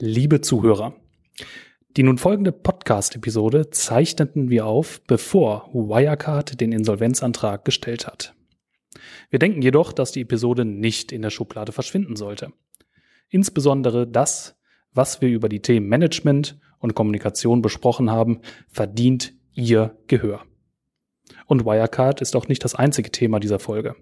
[0.00, 0.94] Liebe Zuhörer,
[1.96, 8.32] die nun folgende Podcast-Episode zeichneten wir auf, bevor Wirecard den Insolvenzantrag gestellt hat.
[9.28, 12.52] Wir denken jedoch, dass die Episode nicht in der Schublade verschwinden sollte.
[13.28, 14.56] Insbesondere das,
[14.92, 20.44] was wir über die Themen Management und Kommunikation besprochen haben, verdient ihr Gehör.
[21.46, 23.96] Und Wirecard ist auch nicht das einzige Thema dieser Folge.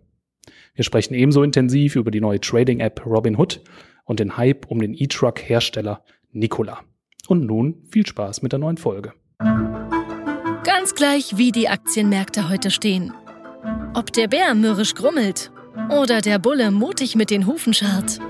[0.76, 3.62] Wir sprechen ebenso intensiv über die neue Trading-App Robinhood
[4.04, 6.80] und den Hype um den E-Truck-Hersteller Nikola.
[7.28, 9.12] Und nun viel Spaß mit der neuen Folge.
[10.64, 13.12] Ganz gleich, wie die Aktienmärkte heute stehen.
[13.94, 15.50] Ob der Bär mürrisch grummelt
[15.88, 18.20] oder der Bulle mutig mit den Hufen scharrt.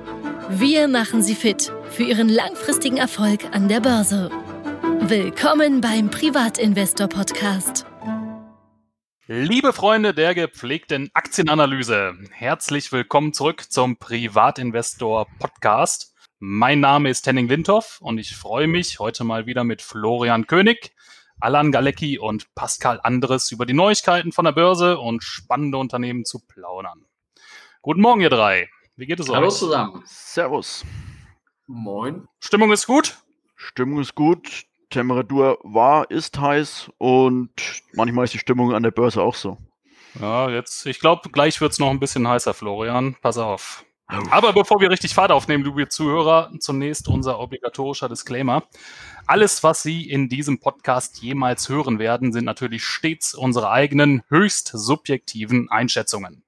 [0.49, 4.31] Wir machen Sie fit für Ihren langfristigen Erfolg an der Börse.
[5.01, 7.87] Willkommen beim Privatinvestor Podcast.
[9.29, 16.15] Liebe Freunde der gepflegten Aktienanalyse, herzlich willkommen zurück zum Privatinvestor Podcast.
[16.39, 20.95] Mein Name ist Henning Lindhoff und ich freue mich heute mal wieder mit Florian König,
[21.41, 26.39] Alan Galecki und Pascal Andres über die Neuigkeiten von der Börse und spannende Unternehmen zu
[26.47, 27.05] plaudern.
[27.83, 28.71] Guten Morgen, ihr drei.
[28.95, 29.35] Wie geht es euch?
[29.35, 30.05] Hallo zusammen.
[30.07, 30.85] Servus.
[31.67, 32.29] Moin.
[32.39, 33.17] Stimmung ist gut?
[33.57, 34.67] Stimmung ist gut.
[34.91, 37.51] Temperatur war, ist heiß und
[37.93, 39.59] manchmal ist die Stimmung an der Börse auch so.
[40.21, 43.17] Ja, jetzt, ich glaube, gleich wird es noch ein bisschen heißer, Florian.
[43.21, 43.85] Pass auf.
[44.09, 48.63] Aber bevor wir richtig Fahrt aufnehmen, liebe Zuhörer, zunächst unser obligatorischer Disclaimer.
[49.27, 54.71] Alles, was Sie in diesem Podcast jemals hören werden, sind natürlich stets unsere eigenen, höchst
[54.73, 56.45] subjektiven Einschätzungen.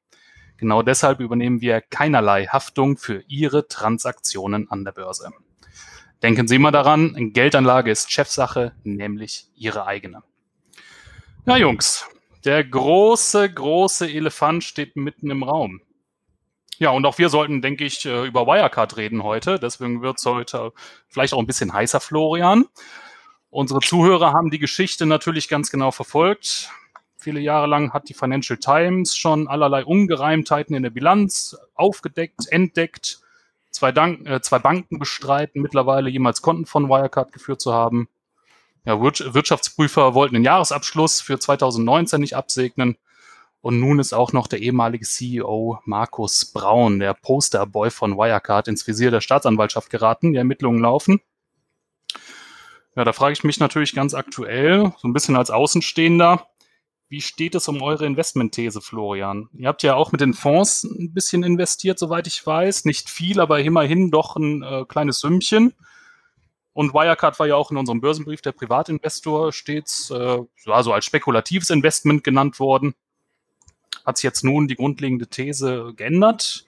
[0.56, 5.33] Genau deshalb übernehmen wir keinerlei Haftung für Ihre Transaktionen an der Börse.
[6.22, 10.22] Denken Sie mal daran, Geldanlage ist Chefsache, nämlich Ihre eigene.
[11.44, 12.06] Na Jungs,
[12.44, 15.80] der große, große Elefant steht mitten im Raum.
[16.78, 19.58] Ja, und auch wir sollten, denke ich, äh, über Wirecard reden heute.
[19.58, 20.72] Deswegen wird es heute
[21.08, 22.66] vielleicht auch ein bisschen heißer, Florian.
[23.50, 26.70] Unsere Zuhörer haben die Geschichte natürlich ganz genau verfolgt.
[27.16, 33.20] Viele Jahre lang hat die Financial Times schon allerlei Ungereimtheiten in der Bilanz aufgedeckt, entdeckt
[33.70, 38.08] Zwei, Dank, äh, zwei Banken bestreiten mittlerweile jemals Konten von Wirecard geführt zu haben.
[38.84, 42.96] Ja, Wirtschaftsprüfer wollten den Jahresabschluss für 2019 nicht absegnen.
[43.61, 48.86] Und nun ist auch noch der ehemalige CEO Markus Braun, der Posterboy von Wirecard, ins
[48.86, 50.33] Visier der Staatsanwaltschaft geraten.
[50.33, 51.20] Die Ermittlungen laufen.
[52.95, 56.48] Ja, da frage ich mich natürlich ganz aktuell, so ein bisschen als Außenstehender,
[57.08, 59.48] wie steht es um eure Investmentthese, Florian?
[59.55, 62.85] Ihr habt ja auch mit den Fonds ein bisschen investiert, soweit ich weiß.
[62.85, 65.74] Nicht viel, aber immerhin doch ein äh, kleines Sümmchen.
[66.74, 71.70] Und Wirecard war ja auch in unserem Börsenbrief der Privatinvestor stets äh, also als spekulatives
[71.70, 72.95] Investment genannt worden.
[74.05, 76.67] Hat sich jetzt nun die grundlegende These geändert?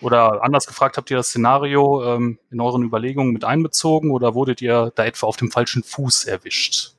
[0.00, 4.60] Oder anders gefragt, habt ihr das Szenario ähm, in euren Überlegungen mit einbezogen oder wurdet
[4.60, 6.95] ihr da etwa auf dem falschen Fuß erwischt?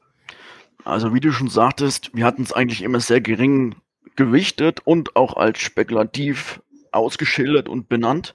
[0.88, 3.76] Also wie du schon sagtest, wir hatten es eigentlich immer sehr gering
[4.16, 6.62] gewichtet und auch als spekulativ
[6.94, 8.34] ausgeschildert und benannt.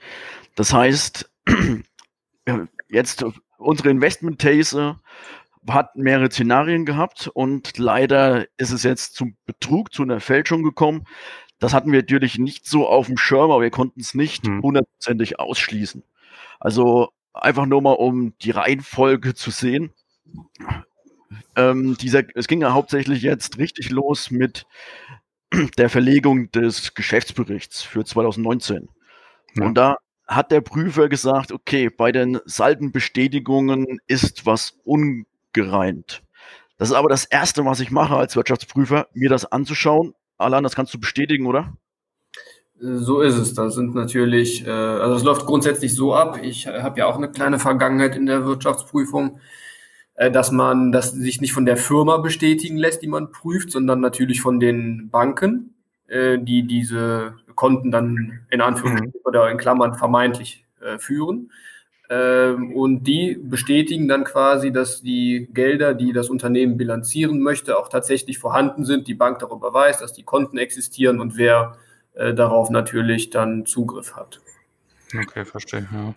[0.54, 1.30] Das heißt,
[2.90, 3.24] jetzt
[3.56, 5.00] unsere Investment-These
[5.66, 11.06] hat mehrere Szenarien gehabt und leider ist es jetzt zum Betrug, zu einer Fälschung gekommen.
[11.58, 14.60] Das hatten wir natürlich nicht so auf dem Schirm, aber wir konnten es nicht hm.
[14.60, 16.02] hundertprozentig ausschließen.
[16.60, 19.90] Also einfach nur mal, um die Reihenfolge zu sehen.
[21.56, 24.66] Ähm, dieser, es ging ja hauptsächlich jetzt richtig los mit
[25.78, 28.88] der Verlegung des Geschäftsberichts für 2019.
[29.54, 29.64] Ja.
[29.64, 36.22] Und da hat der Prüfer gesagt, okay, bei den Saldenbestätigungen ist was ungereimt.
[36.78, 40.14] Das ist aber das Erste, was ich mache als Wirtschaftsprüfer, mir das anzuschauen.
[40.38, 41.74] Alan, das kannst du bestätigen, oder?
[42.84, 43.54] So ist es.
[43.54, 46.40] Das sind natürlich, äh, also es läuft grundsätzlich so ab.
[46.42, 49.38] Ich habe ja auch eine kleine Vergangenheit in der Wirtschaftsprüfung.
[50.14, 54.00] Äh, dass man das sich nicht von der Firma bestätigen lässt, die man prüft, sondern
[54.00, 55.74] natürlich von den Banken,
[56.06, 59.20] äh, die diese Konten dann in Anführungszeichen mhm.
[59.24, 61.50] oder in Klammern vermeintlich äh, führen.
[62.10, 67.88] Ähm, und die bestätigen dann quasi, dass die Gelder, die das Unternehmen bilanzieren möchte, auch
[67.88, 69.08] tatsächlich vorhanden sind.
[69.08, 71.76] Die Bank darüber weiß, dass die Konten existieren und wer
[72.14, 74.42] darauf natürlich dann Zugriff hat.
[75.18, 75.88] Okay, verstehe.
[75.90, 76.14] Ja.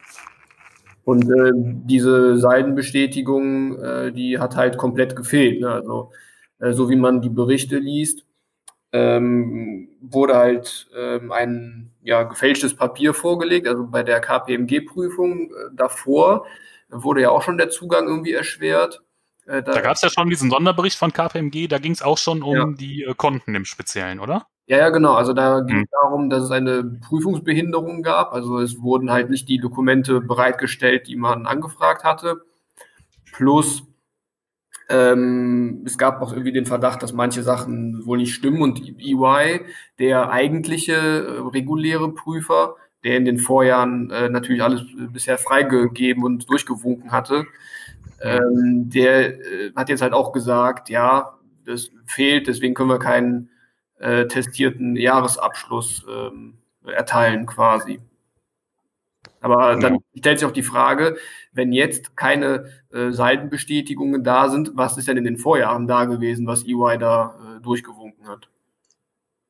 [1.05, 5.61] Und äh, diese Seidenbestätigung, äh, die hat halt komplett gefehlt.
[5.61, 5.69] Ne?
[5.69, 6.11] Also
[6.59, 8.25] äh, so wie man die Berichte liest,
[8.91, 13.67] ähm, wurde halt ähm, ein ja, gefälschtes Papier vorgelegt.
[13.67, 16.45] Also bei der KPMG-Prüfung äh, davor
[16.89, 19.03] wurde ja auch schon der Zugang irgendwie erschwert.
[19.45, 22.17] Äh, da, da gab es ja schon diesen Sonderbericht von KPMG, da ging es auch
[22.17, 22.65] schon um ja.
[22.71, 24.47] die äh, Konten im Speziellen, oder?
[24.67, 25.13] Ja, ja, genau.
[25.13, 25.89] Also da ging es hm.
[25.91, 28.33] darum, dass es eine Prüfungsbehinderung gab.
[28.33, 32.41] Also es wurden halt nicht die Dokumente bereitgestellt, die man angefragt hatte.
[33.31, 33.83] Plus
[34.89, 39.61] ähm, es gab auch irgendwie den Verdacht, dass manche Sachen wohl nicht stimmen und EY,
[39.99, 46.49] der eigentliche äh, reguläre Prüfer, der in den Vorjahren äh, natürlich alles bisher freigegeben und
[46.49, 47.45] durchgewunken hatte,
[48.21, 51.33] ähm, der äh, hat jetzt halt auch gesagt, ja,
[51.65, 53.49] das fehlt, deswegen können wir keinen
[53.99, 57.99] äh, testierten Jahresabschluss ähm, erteilen quasi.
[59.41, 61.17] Aber dann stellt sich auch die Frage,
[61.53, 66.47] wenn jetzt keine äh, Seitenbestätigungen da sind, was ist denn in den Vorjahren da gewesen,
[66.47, 68.49] was EY da äh, durchgewunken hat?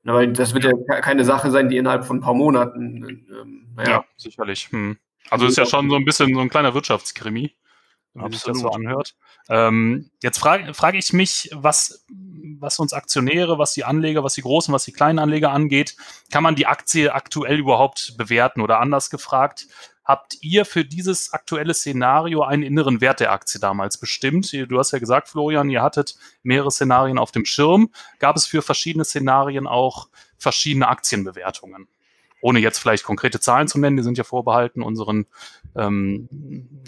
[0.03, 3.25] Na, weil das wird ja keine Sache sein, die innerhalb von ein paar Monaten.
[3.31, 3.89] Ähm, naja.
[3.89, 4.69] Ja, sicherlich.
[4.71, 4.97] Hm.
[5.29, 7.55] Also ist ja schon so ein bisschen so ein kleiner Wirtschaftskrimi,
[8.13, 9.15] wenn sich das so anhört.
[9.49, 12.05] Ähm, jetzt frage frag ich mich, was,
[12.65, 15.95] was uns Aktionäre, was die Anleger, was die großen, was die kleinen Anleger angeht,
[16.31, 19.67] kann man die Aktie aktuell überhaupt bewerten oder anders gefragt?
[20.03, 24.53] Habt ihr für dieses aktuelle Szenario einen inneren Wert der Aktie damals bestimmt?
[24.53, 27.89] Du hast ja gesagt, Florian, ihr hattet mehrere Szenarien auf dem Schirm.
[28.19, 31.87] Gab es für verschiedene Szenarien auch verschiedene Aktienbewertungen?
[32.39, 35.25] Ohne jetzt vielleicht konkrete Zahlen zu nennen, die sind ja vorbehalten unseren
[35.75, 36.29] ähm,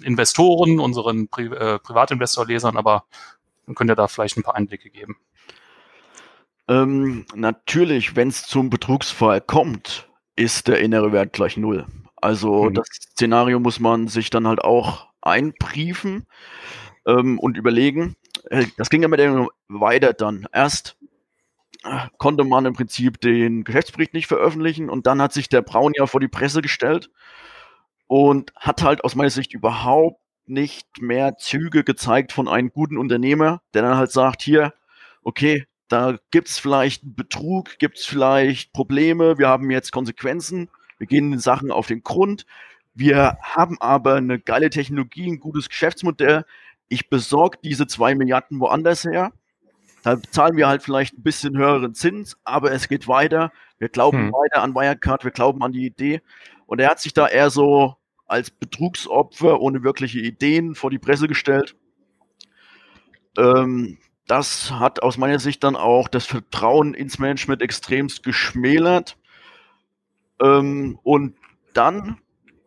[0.04, 3.06] Investoren, unseren Pri äh, Privatinvestorlesern, aber
[3.66, 5.18] dann könnt ihr da vielleicht ein paar Einblicke geben.
[6.68, 11.86] Ähm, natürlich, wenn es zum Betrugsfall kommt, ist der innere Wert gleich null.
[12.18, 12.74] Also mhm.
[12.74, 16.28] das Szenario muss man sich dann halt auch einbriefen
[17.06, 18.16] ähm, und überlegen.
[18.50, 20.48] Äh, das ging ja mit dem weiter dann.
[20.52, 20.98] Erst
[21.84, 25.94] äh, konnte man im Prinzip den Geschäftsbericht nicht veröffentlichen und dann hat sich der Braun
[25.96, 27.10] ja vor die Presse gestellt
[28.08, 33.62] und hat halt aus meiner Sicht überhaupt nicht mehr Züge gezeigt von einem guten Unternehmer,
[33.74, 34.74] der dann halt sagt, hier,
[35.24, 41.08] okay, da gibt es vielleicht Betrug, gibt es vielleicht Probleme, wir haben jetzt Konsequenzen wir
[41.08, 42.46] gehen den Sachen auf den Grund.
[42.94, 46.46] Wir haben aber eine geile Technologie, ein gutes Geschäftsmodell.
[46.90, 49.32] Ich besorge diese zwei Milliarden woanders her.
[50.04, 53.52] Da zahlen wir halt vielleicht ein bisschen höheren Zins, aber es geht weiter.
[53.78, 54.32] Wir glauben hm.
[54.32, 56.22] weiter an Wirecard, wir glauben an die Idee.
[56.66, 57.96] Und er hat sich da eher so
[58.26, 61.76] als Betrugsopfer ohne wirkliche Ideen vor die Presse gestellt.
[63.38, 69.18] Ähm, das hat aus meiner Sicht dann auch das Vertrauen ins Management extremst geschmälert.
[70.42, 71.36] Ähm, und
[71.74, 72.18] dann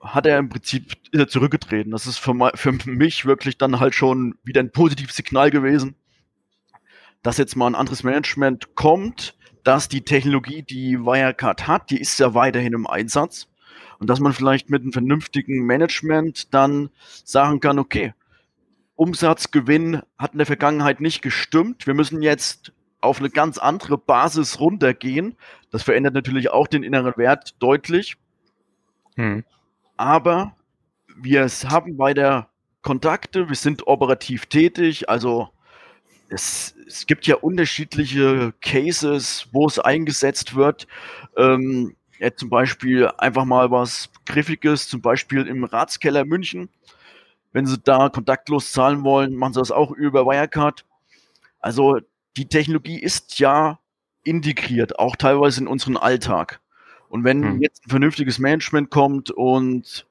[0.01, 1.93] hat er im Prinzip ist er zurückgetreten.
[1.93, 5.95] Das ist für, für mich wirklich dann halt schon wieder ein positives Signal gewesen,
[7.23, 12.19] dass jetzt mal ein anderes Management kommt, dass die Technologie, die Wirecard hat, die ist
[12.19, 13.49] ja weiterhin im Einsatz
[13.99, 16.89] und dass man vielleicht mit einem vernünftigen Management dann
[17.25, 18.15] sagen kann, okay,
[19.01, 21.87] Umsatzgewinn hat in der Vergangenheit nicht gestimmt.
[21.87, 25.37] Wir müssen jetzt auf eine ganz andere Basis runtergehen.
[25.71, 28.19] Das verändert natürlich auch den inneren Wert deutlich.
[29.17, 29.43] Hm.
[29.97, 30.55] Aber
[31.17, 32.51] wir haben weiter
[32.83, 35.49] Kontakte, wir sind operativ tätig, also
[36.29, 40.87] es, es gibt ja unterschiedliche Cases, wo es eingesetzt wird.
[41.39, 46.69] Ähm, ja, zum Beispiel einfach mal was Griffiges, zum Beispiel im Ratskeller München.
[47.53, 50.85] Wenn Sie da kontaktlos zahlen wollen, machen Sie das auch über Wirecard.
[51.61, 51.99] Also
[52.37, 53.79] die Technologie ist ja
[54.23, 56.61] integriert, auch teilweise in unseren Alltag.
[57.09, 57.63] Und wenn hm.
[57.63, 60.07] jetzt ein vernünftiges Management kommt und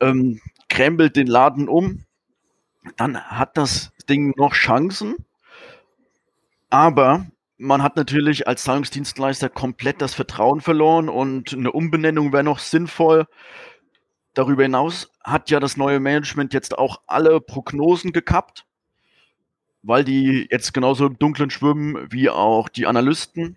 [0.00, 2.04] ähm, krempelt den Laden um,
[2.96, 5.16] dann hat das Ding noch Chancen.
[6.68, 7.26] Aber
[7.58, 13.26] man hat natürlich als Zahlungsdienstleister komplett das Vertrauen verloren und eine Umbenennung wäre noch sinnvoll.
[14.34, 18.66] Darüber hinaus hat ja das neue Management jetzt auch alle Prognosen gekappt
[19.82, 23.56] weil die jetzt genauso im Dunkeln schwimmen wie auch die Analysten.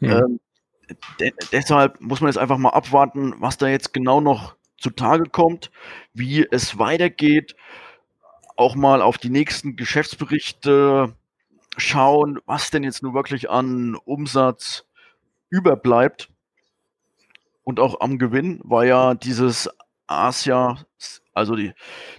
[0.00, 0.20] Ja.
[0.20, 0.40] Ähm,
[1.20, 5.70] de deshalb muss man jetzt einfach mal abwarten, was da jetzt genau noch zutage kommt,
[6.12, 7.54] wie es weitergeht,
[8.56, 11.14] auch mal auf die nächsten Geschäftsberichte
[11.76, 14.84] schauen, was denn jetzt nur wirklich an Umsatz
[15.50, 16.30] überbleibt
[17.62, 19.70] und auch am Gewinn, weil ja dieses
[20.06, 20.78] Asia,
[21.34, 21.72] also die,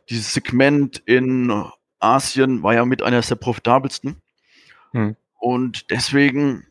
[0.10, 1.66] dieses Segment in
[2.00, 4.18] Asien war ja mit einer der profitabelsten.
[4.92, 5.16] Hm.
[5.40, 6.68] Und deswegen,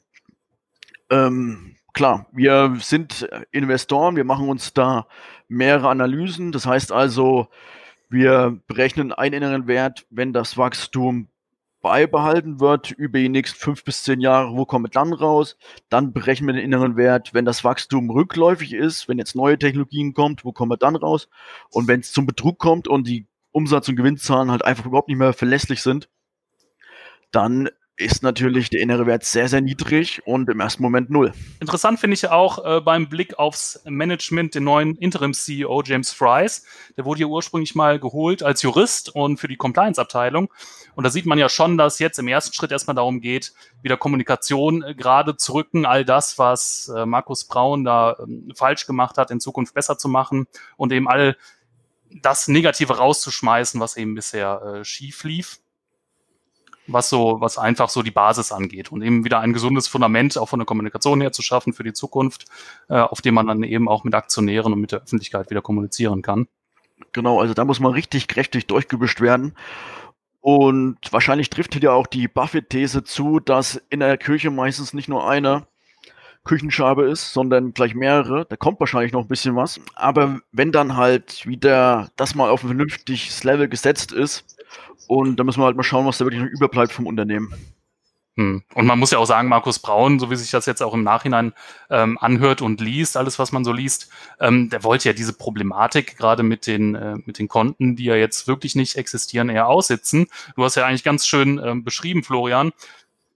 [1.10, 5.06] ähm, klar, wir sind Investoren, wir machen uns da
[5.48, 6.52] mehrere Analysen.
[6.52, 7.48] Das heißt also,
[8.08, 11.28] wir berechnen einen inneren Wert, wenn das Wachstum
[11.82, 15.58] beibehalten wird über die nächsten fünf bis zehn Jahre, wo kommen wir dann raus?
[15.88, 20.14] Dann berechnen wir den inneren Wert, wenn das Wachstum rückläufig ist, wenn jetzt neue Technologien
[20.14, 21.28] kommt, wo kommen wir dann raus?
[21.70, 25.18] Und wenn es zum Betrug kommt und die Umsatz- und Gewinnzahlen halt einfach überhaupt nicht
[25.18, 26.08] mehr verlässlich sind,
[27.32, 31.32] dann ist natürlich der innere Wert sehr, sehr niedrig und im ersten Moment null.
[31.60, 36.64] Interessant finde ich auch äh, beim Blick aufs Management den neuen Interim-CEO James Fries.
[36.96, 40.52] Der wurde ja ursprünglich mal geholt als Jurist und für die Compliance-Abteilung.
[40.94, 43.96] Und da sieht man ja schon, dass jetzt im ersten Schritt erstmal darum geht, wieder
[43.96, 49.18] Kommunikation äh, gerade zu rücken, all das, was äh, Markus Braun da äh, falsch gemacht
[49.18, 50.46] hat, in Zukunft besser zu machen
[50.76, 51.36] und eben all
[52.10, 55.58] das Negative rauszuschmeißen, was eben bisher äh, schief lief
[56.86, 60.48] was so, was einfach so die Basis angeht und eben wieder ein gesundes Fundament auch
[60.48, 62.46] von der Kommunikation her zu schaffen für die Zukunft,
[62.88, 66.22] äh, auf dem man dann eben auch mit Aktionären und mit der Öffentlichkeit wieder kommunizieren
[66.22, 66.48] kann.
[67.12, 69.54] Genau, also da muss man richtig kräftig durchgebüscht werden.
[70.40, 75.28] Und wahrscheinlich trifft hier auch die Buffett-These zu, dass in der Kirche meistens nicht nur
[75.28, 75.66] eine
[76.44, 78.44] Küchenschabe ist, sondern gleich mehrere.
[78.46, 79.80] Da kommt wahrscheinlich noch ein bisschen was.
[79.94, 84.56] Aber wenn dann halt wieder das mal auf ein vernünftiges Level gesetzt ist,
[85.08, 87.54] und da müssen wir halt mal schauen, was da wirklich noch überbleibt vom Unternehmen.
[88.36, 88.62] Hm.
[88.74, 91.02] Und man muss ja auch sagen, Markus Braun, so wie sich das jetzt auch im
[91.02, 91.52] Nachhinein
[91.90, 94.08] ähm, anhört und liest, alles, was man so liest,
[94.40, 98.16] ähm, der wollte ja diese Problematik gerade mit den, äh, mit den Konten, die ja
[98.16, 100.28] jetzt wirklich nicht existieren, eher aussitzen.
[100.56, 102.72] Du hast ja eigentlich ganz schön ähm, beschrieben, Florian.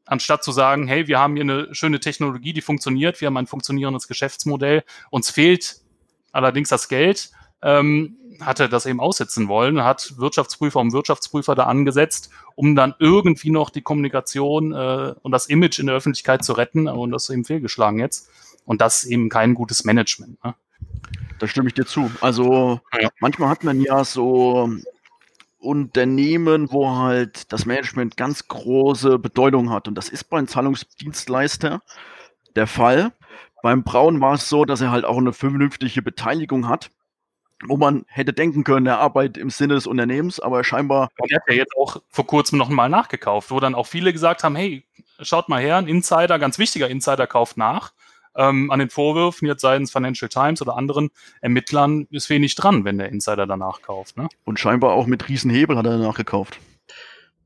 [0.07, 3.49] Anstatt zu sagen, hey, wir haben hier eine schöne Technologie, die funktioniert, wir haben ein
[3.49, 5.81] funktionierendes Geschäftsmodell, uns fehlt
[6.33, 7.33] allerdings das Geld,
[7.67, 13.51] ähm, hatte das eben aussitzen wollen, hat Wirtschaftsprüfer um Wirtschaftsprüfer da angesetzt, um dann irgendwie
[13.51, 16.87] noch die Kommunikation äh, und das Image in der Öffentlichkeit zu retten.
[16.87, 18.31] Und das ist eben fehlgeschlagen jetzt.
[18.65, 20.43] Und das ist eben kein gutes Management.
[20.45, 20.55] Ne?
[21.39, 22.11] Da stimme ich dir zu.
[22.21, 23.09] Also ja.
[23.21, 24.71] manchmal hat man ja so
[25.59, 29.89] Unternehmen, wo halt das Management ganz große Bedeutung hat.
[29.89, 31.83] Und das ist bei einem Zahlungsdienstleister
[32.55, 33.13] der Fall.
[33.63, 36.91] Beim Braun war es so, dass er halt auch eine vernünftige Beteiligung hat
[37.65, 41.09] wo man hätte denken können, er arbeitet im Sinne des Unternehmens, aber scheinbar.
[41.19, 44.13] Und er hat ja jetzt auch vor kurzem noch mal nachgekauft, wo dann auch viele
[44.13, 44.85] gesagt haben, hey,
[45.21, 47.93] schaut mal her, ein Insider, ganz wichtiger Insider kauft nach.
[48.35, 51.09] Ähm, an den Vorwürfen jetzt seitens Financial Times oder anderen
[51.41, 54.19] Ermittlern ist wenig dran, wenn der Insider danach kauft.
[54.19, 54.29] Ne?
[54.45, 56.59] Und scheinbar auch mit Riesenhebel hat er danach gekauft.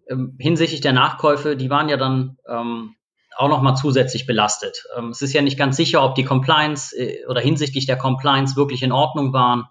[0.09, 2.97] Ähm, hinsichtlich der Nachkäufe, die waren ja dann ähm,
[3.41, 4.85] auch nochmal zusätzlich belastet.
[4.97, 8.57] Ähm, es ist ja nicht ganz sicher, ob die Compliance äh, oder hinsichtlich der Compliance
[8.57, 9.65] wirklich in Ordnung waren.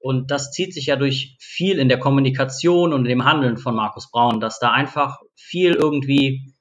[0.00, 4.10] Und das zieht sich ja durch viel in der Kommunikation und dem Handeln von Markus
[4.10, 6.52] Braun, dass da einfach viel irgendwie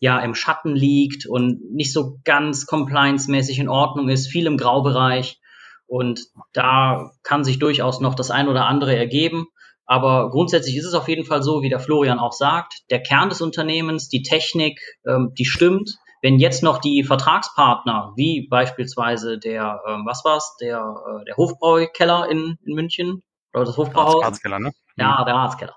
[0.00, 5.38] ja im Schatten liegt und nicht so ganz compliance-mäßig in Ordnung ist, viel im Graubereich.
[5.86, 6.20] Und
[6.52, 9.46] da kann sich durchaus noch das ein oder andere ergeben.
[9.88, 13.30] Aber grundsätzlich ist es auf jeden Fall so, wie der Florian auch sagt, der Kern
[13.30, 15.96] des Unternehmens, die Technik, ähm, die stimmt.
[16.20, 22.28] Wenn jetzt noch die Vertragspartner, wie beispielsweise der, ähm, was war's, der, äh, der Hofbräukeller
[22.28, 23.22] in, in München,
[23.54, 24.24] oder das Hofbrauhaus.
[24.24, 24.72] Ratskeller, ne?
[24.96, 25.76] Ja, der Ratskeller.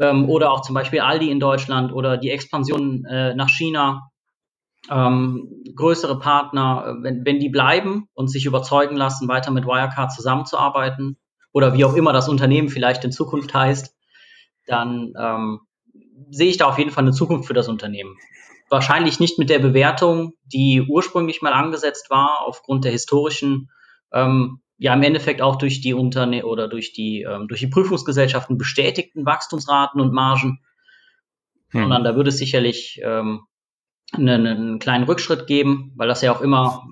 [0.00, 4.08] Ähm, oder auch zum Beispiel Aldi in Deutschland oder die Expansion äh, nach China,
[4.90, 10.10] ähm, größere Partner, äh, wenn, wenn die bleiben und sich überzeugen lassen, weiter mit Wirecard
[10.10, 11.16] zusammenzuarbeiten
[11.52, 13.94] oder wie auch immer das Unternehmen vielleicht in Zukunft heißt,
[14.66, 15.60] dann ähm,
[16.30, 18.16] sehe ich da auf jeden Fall eine Zukunft für das Unternehmen
[18.72, 23.70] wahrscheinlich nicht mit der Bewertung, die ursprünglich mal angesetzt war, aufgrund der historischen,
[24.12, 28.58] ähm, ja im Endeffekt auch durch die Unterne oder durch die ähm, durch die Prüfungsgesellschaften
[28.58, 30.60] bestätigten Wachstumsraten und Margen,
[31.68, 31.82] hm.
[31.82, 33.42] sondern da würde es sicherlich ähm,
[34.12, 36.82] einen, einen kleinen Rückschritt geben, weil das ja auch immer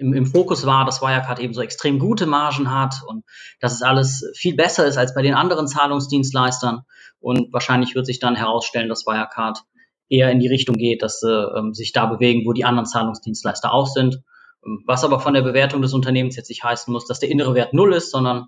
[0.00, 3.24] im, im Fokus war, dass Wirecard eben so extrem gute Margen hat und
[3.60, 6.82] dass es alles viel besser ist als bei den anderen Zahlungsdienstleistern.
[7.20, 9.62] Und wahrscheinlich wird sich dann herausstellen, dass Wirecard
[10.08, 13.72] eher in die Richtung geht, dass sie ähm, sich da bewegen, wo die anderen Zahlungsdienstleister
[13.72, 14.22] auch sind.
[14.64, 17.54] Ähm, was aber von der Bewertung des Unternehmens jetzt nicht heißen muss, dass der innere
[17.54, 18.46] Wert null ist, sondern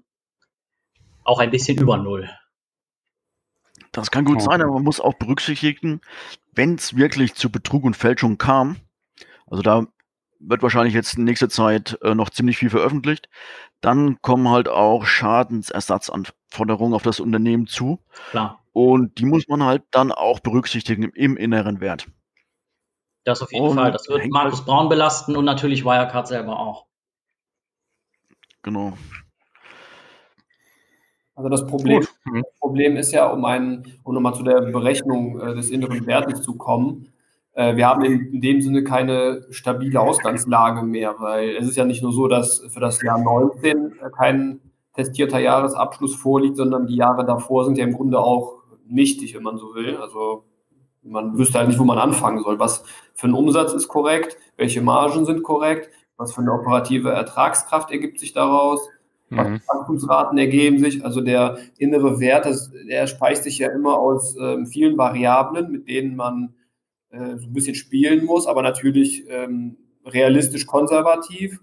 [1.25, 2.31] auch ein bisschen über null.
[3.93, 6.01] Das kann gut sein, aber man muss auch berücksichtigen,
[6.55, 8.77] wenn es wirklich zu Betrug und Fälschung kam,
[9.47, 9.87] also da
[10.45, 13.29] wird wahrscheinlich jetzt in nächster Zeit äh, noch ziemlich viel veröffentlicht,
[13.81, 18.01] dann kommen halt auch Schadensersatzanforderungen auf das Unternehmen zu.
[18.31, 18.61] Klar.
[18.73, 22.07] Und die muss man halt dann auch berücksichtigen im inneren Wert.
[23.25, 23.93] Das auf jeden und Fall.
[23.93, 26.87] Das wird Markus halt Braun belasten und natürlich Wirecard selber auch.
[28.63, 28.95] Genau.
[31.35, 35.55] Also das Problem, das Problem ist ja, um, einen, um nochmal zu der Berechnung äh,
[35.55, 37.12] des inneren Wertes zu kommen,
[37.55, 42.13] wir haben in, dem Sinne keine stabile Ausgangslage mehr, weil es ist ja nicht nur
[42.13, 44.61] so, dass für das Jahr 19 äh, kein
[44.95, 49.59] testierter Jahresabschluss vorliegt, sondern die Jahre davor sind ja im Grunde auch nichtig, wenn man
[49.59, 49.97] so will.
[49.97, 50.45] Also
[51.03, 52.59] man wüsste halt nicht, wo man anfangen soll.
[52.59, 57.91] Was für ein Umsatz ist korrekt, welche Margen sind korrekt, was für eine operative Ertragskraft
[57.91, 58.89] ergibt sich daraus,
[59.31, 59.61] mhm.
[59.67, 61.05] Wachstumsraten ergeben sich.
[61.05, 65.89] Also der innere Wert, das, der speist sich ja immer aus äh, vielen Variablen, mit
[65.89, 66.55] denen man
[67.13, 71.61] äh, so ein bisschen spielen muss, aber natürlich ähm, realistisch konservativ.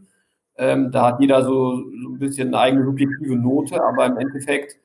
[0.58, 4.78] Ähm, da hat jeder so, so, ein bisschen eine eigene subjektive Note, aber im Endeffekt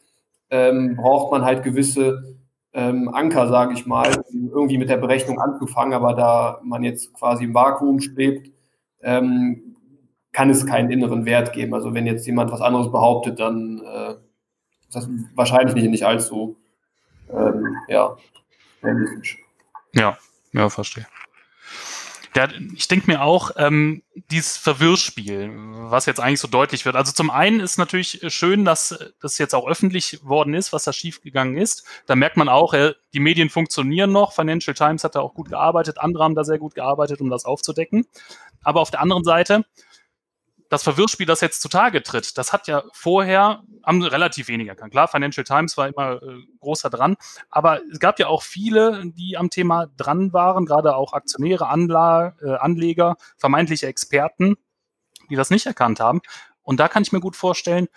[0.50, 2.38] ähm, braucht man halt gewisse
[2.72, 5.94] ähm, Anker, sage ich mal, um irgendwie mit der Berechnung anzufangen.
[5.94, 8.50] Aber da man jetzt quasi im Vakuum schwebt,
[9.02, 9.76] ähm,
[10.32, 11.74] kann es keinen inneren Wert geben.
[11.74, 14.12] Also wenn jetzt jemand was anderes behauptet, dann äh,
[14.88, 16.56] ist das wahrscheinlich nicht, nicht allzu
[17.32, 18.16] ähm, ja,
[18.82, 19.38] realistisch.
[19.92, 20.16] Ja,
[20.54, 21.06] ja, verstehe.
[22.36, 26.96] Ja, ich denke mir auch, ähm, dieses Verwirrspiel, was jetzt eigentlich so deutlich wird.
[26.96, 30.92] Also zum einen ist natürlich schön, dass das jetzt auch öffentlich worden ist, was da
[30.92, 31.86] schiefgegangen ist.
[32.06, 34.32] Da merkt man auch, äh, die Medien funktionieren noch.
[34.32, 37.44] Financial Times hat da auch gut gearbeitet, andere haben da sehr gut gearbeitet, um das
[37.44, 38.04] aufzudecken.
[38.64, 39.64] Aber auf der anderen Seite
[40.68, 44.92] das Verwirrspiel, das jetzt zutage tritt, das hat ja vorher haben relativ wenige erkannt.
[44.92, 47.16] Klar, Financial Times war immer äh, großer dran,
[47.50, 52.34] aber es gab ja auch viele, die am Thema dran waren, gerade auch Aktionäre, Anla
[52.42, 54.56] äh, Anleger, vermeintliche Experten,
[55.30, 56.20] die das nicht erkannt haben.
[56.62, 57.88] Und da kann ich mir gut vorstellen,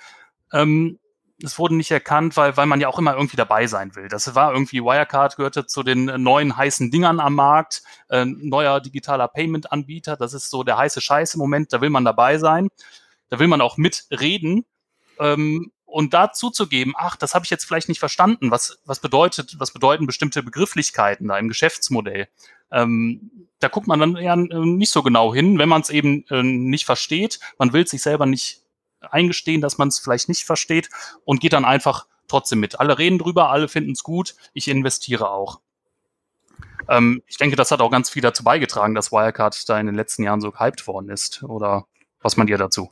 [0.52, 1.00] ähm,
[1.44, 4.08] es wurde nicht erkannt, weil, weil man ja auch immer irgendwie dabei sein will.
[4.08, 9.28] Das war irgendwie, Wirecard gehörte zu den neuen heißen Dingern am Markt, äh, neuer digitaler
[9.28, 12.70] Payment-Anbieter, das ist so der heiße Scheiß im Moment, da will man dabei sein,
[13.30, 14.66] da will man auch mitreden.
[15.20, 19.56] Ähm, und da zuzugeben, ach, das habe ich jetzt vielleicht nicht verstanden, was, was bedeutet,
[19.58, 22.28] was bedeuten bestimmte Begrifflichkeiten da im Geschäftsmodell.
[22.72, 26.26] Ähm, da guckt man dann eher äh, nicht so genau hin, wenn man es eben
[26.30, 27.40] äh, nicht versteht.
[27.58, 28.62] Man will sich selber nicht
[29.02, 30.90] eingestehen, dass man es vielleicht nicht versteht
[31.26, 32.80] und geht dann einfach trotzdem mit.
[32.80, 35.62] Alle reden drüber, alle finden es gut, ich investiere auch.
[36.90, 39.96] Ähm, ich denke, das hat auch ganz viel dazu beigetragen, dass Wirecard da in den
[39.96, 41.44] letzten Jahren so gehypt worden ist.
[41.44, 41.86] Oder
[42.22, 42.92] was meint ihr dazu?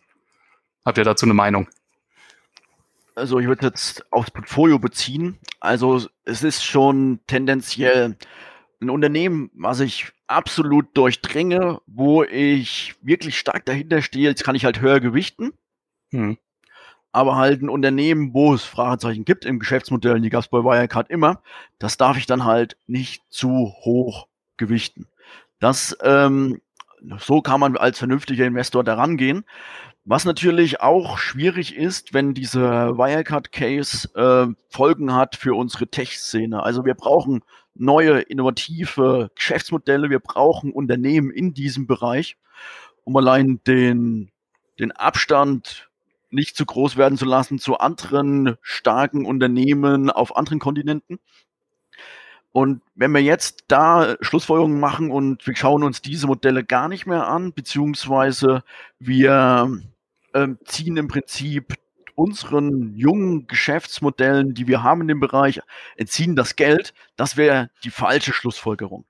[0.84, 1.68] Habt ihr dazu eine Meinung?
[3.16, 5.40] Also ich würde jetzt aufs Portfolio beziehen.
[5.62, 8.18] Also es ist schon tendenziell
[8.82, 14.30] ein Unternehmen, was ich absolut durchdringe, wo ich wirklich stark dahinter stehe.
[14.30, 15.54] Jetzt kann ich halt höher gewichten.
[16.16, 16.38] Hm.
[17.12, 21.10] Aber halt ein Unternehmen, wo es Fragezeichen gibt im Geschäftsmodell, die gab es bei Wirecard
[21.10, 21.42] immer,
[21.80, 25.08] das darf ich dann halt nicht zu hoch gewichten.
[25.60, 26.62] Das, ähm,
[27.20, 29.46] so kann man als vernünftiger Investor daran gehen.
[30.04, 36.62] Was natürlich auch schwierig ist, wenn dieser Wirecard-Case äh, Folgen hat für unsere Tech-Szene.
[36.62, 42.38] Also wir brauchen neue, innovative Geschäftsmodelle, wir brauchen Unternehmen in diesem Bereich,
[43.04, 44.32] um allein den,
[44.80, 45.90] den Abstand
[46.30, 51.20] nicht zu groß werden zu lassen zu anderen starken Unternehmen auf anderen Kontinenten.
[52.52, 57.06] Und wenn wir jetzt da Schlussfolgerungen machen und wir schauen uns diese Modelle gar nicht
[57.06, 58.64] mehr an, beziehungsweise
[58.98, 59.82] wir
[60.34, 61.76] äh, ziehen im Prinzip
[62.16, 65.60] unseren jungen Geschäftsmodellen, die wir haben in dem Bereich,
[65.98, 69.06] entziehen das Geld, das wäre die falsche Schlussfolgerung.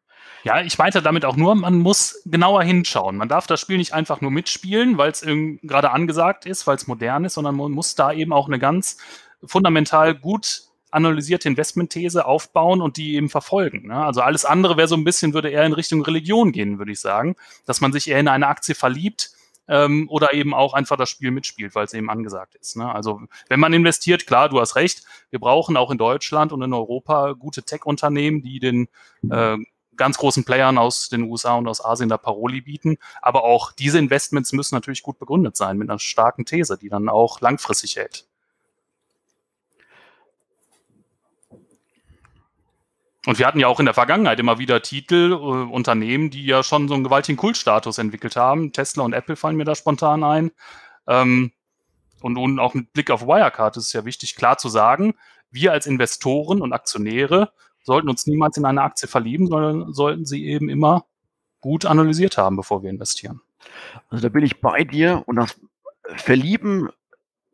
[0.45, 3.17] Ja, ich meinte damit auch nur, man muss genauer hinschauen.
[3.17, 5.25] Man darf das Spiel nicht einfach nur mitspielen, weil es
[5.63, 8.97] gerade angesagt ist, weil es modern ist, sondern man muss da eben auch eine ganz
[9.43, 13.87] fundamental gut analysierte Investmentthese aufbauen und die eben verfolgen.
[13.87, 13.95] Ne?
[13.95, 16.99] Also alles andere wäre so ein bisschen, würde eher in Richtung Religion gehen, würde ich
[16.99, 19.31] sagen, dass man sich eher in eine Aktie verliebt
[19.67, 22.77] ähm, oder eben auch einfach das Spiel mitspielt, weil es eben angesagt ist.
[22.77, 22.93] Ne?
[22.93, 26.71] Also wenn man investiert, klar, du hast recht, wir brauchen auch in Deutschland und in
[26.71, 28.87] Europa gute Tech-Unternehmen, die den
[29.31, 29.57] äh,
[29.97, 32.97] ganz großen Playern aus den USA und aus Asien da Paroli bieten.
[33.21, 37.09] Aber auch diese Investments müssen natürlich gut begründet sein mit einer starken These, die dann
[37.09, 38.27] auch langfristig hält.
[43.25, 46.61] Und wir hatten ja auch in der Vergangenheit immer wieder Titel, äh, Unternehmen, die ja
[46.63, 48.71] schon so einen gewaltigen Kultstatus entwickelt haben.
[48.71, 50.51] Tesla und Apple fallen mir da spontan ein.
[51.07, 51.51] Ähm,
[52.21, 55.15] und nun auch mit Blick auf Wirecard ist es ja wichtig, klar zu sagen,
[55.51, 57.51] wir als Investoren und Aktionäre
[57.85, 61.05] sollten uns niemals in eine Aktie verlieben, sondern sollten sie eben immer
[61.61, 63.41] gut analysiert haben, bevor wir investieren.
[64.09, 65.59] Also da bin ich bei dir und das
[66.17, 66.89] Verlieben,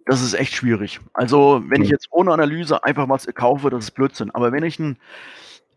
[0.06, 1.00] das ist echt schwierig.
[1.14, 1.94] Also wenn ich hm.
[1.94, 4.32] jetzt ohne Analyse einfach was kaufe, das ist Blödsinn.
[4.32, 4.98] Aber wenn ich einen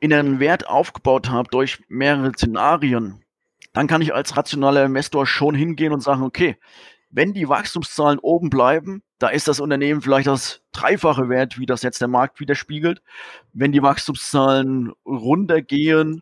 [0.01, 3.23] inneren Wert aufgebaut habe durch mehrere Szenarien,
[3.73, 6.57] dann kann ich als rationaler Investor schon hingehen und sagen, okay,
[7.11, 11.81] wenn die Wachstumszahlen oben bleiben, da ist das Unternehmen vielleicht das dreifache Wert, wie das
[11.81, 13.01] jetzt der Markt widerspiegelt.
[13.55, 16.21] Wenn die Wachstumszahlen runtergehen,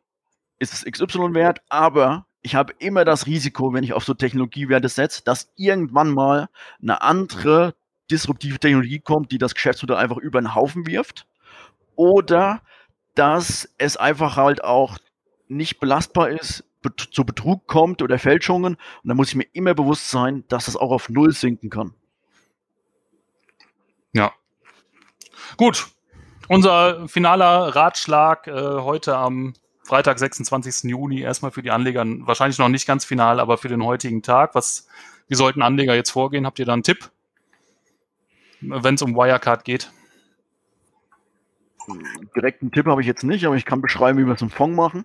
[0.61, 4.89] ist es XY wert, aber ich habe immer das Risiko, wenn ich auf so Technologiewerte
[4.89, 6.49] setze, dass irgendwann mal
[6.81, 7.75] eine andere
[8.09, 11.27] disruptive Technologie kommt, die das Geschäftsmodell einfach über den Haufen wirft.
[11.97, 12.63] Oder
[13.17, 14.97] dass es einfach halt auch
[15.49, 16.63] nicht belastbar ist,
[17.11, 18.77] zu Betrug kommt oder Fälschungen.
[18.77, 21.95] Und da muss ich mir immer bewusst sein, dass das auch auf Null sinken kann.
[24.13, 24.33] Ja.
[25.57, 25.89] Gut.
[26.49, 30.91] Unser finaler Ratschlag äh, heute am Freitag, 26.
[30.91, 34.55] Juni, erstmal für die Anleger wahrscheinlich noch nicht ganz final, aber für den heutigen Tag.
[34.55, 34.89] Was,
[35.29, 36.47] wie sollten Anleger jetzt vorgehen?
[36.47, 37.11] Habt ihr da einen Tipp,
[38.61, 39.91] wenn es um Wirecard geht?
[42.37, 44.77] Direkten Tipp habe ich jetzt nicht, aber ich kann beschreiben, wie wir es im Fonds
[44.77, 45.05] machen.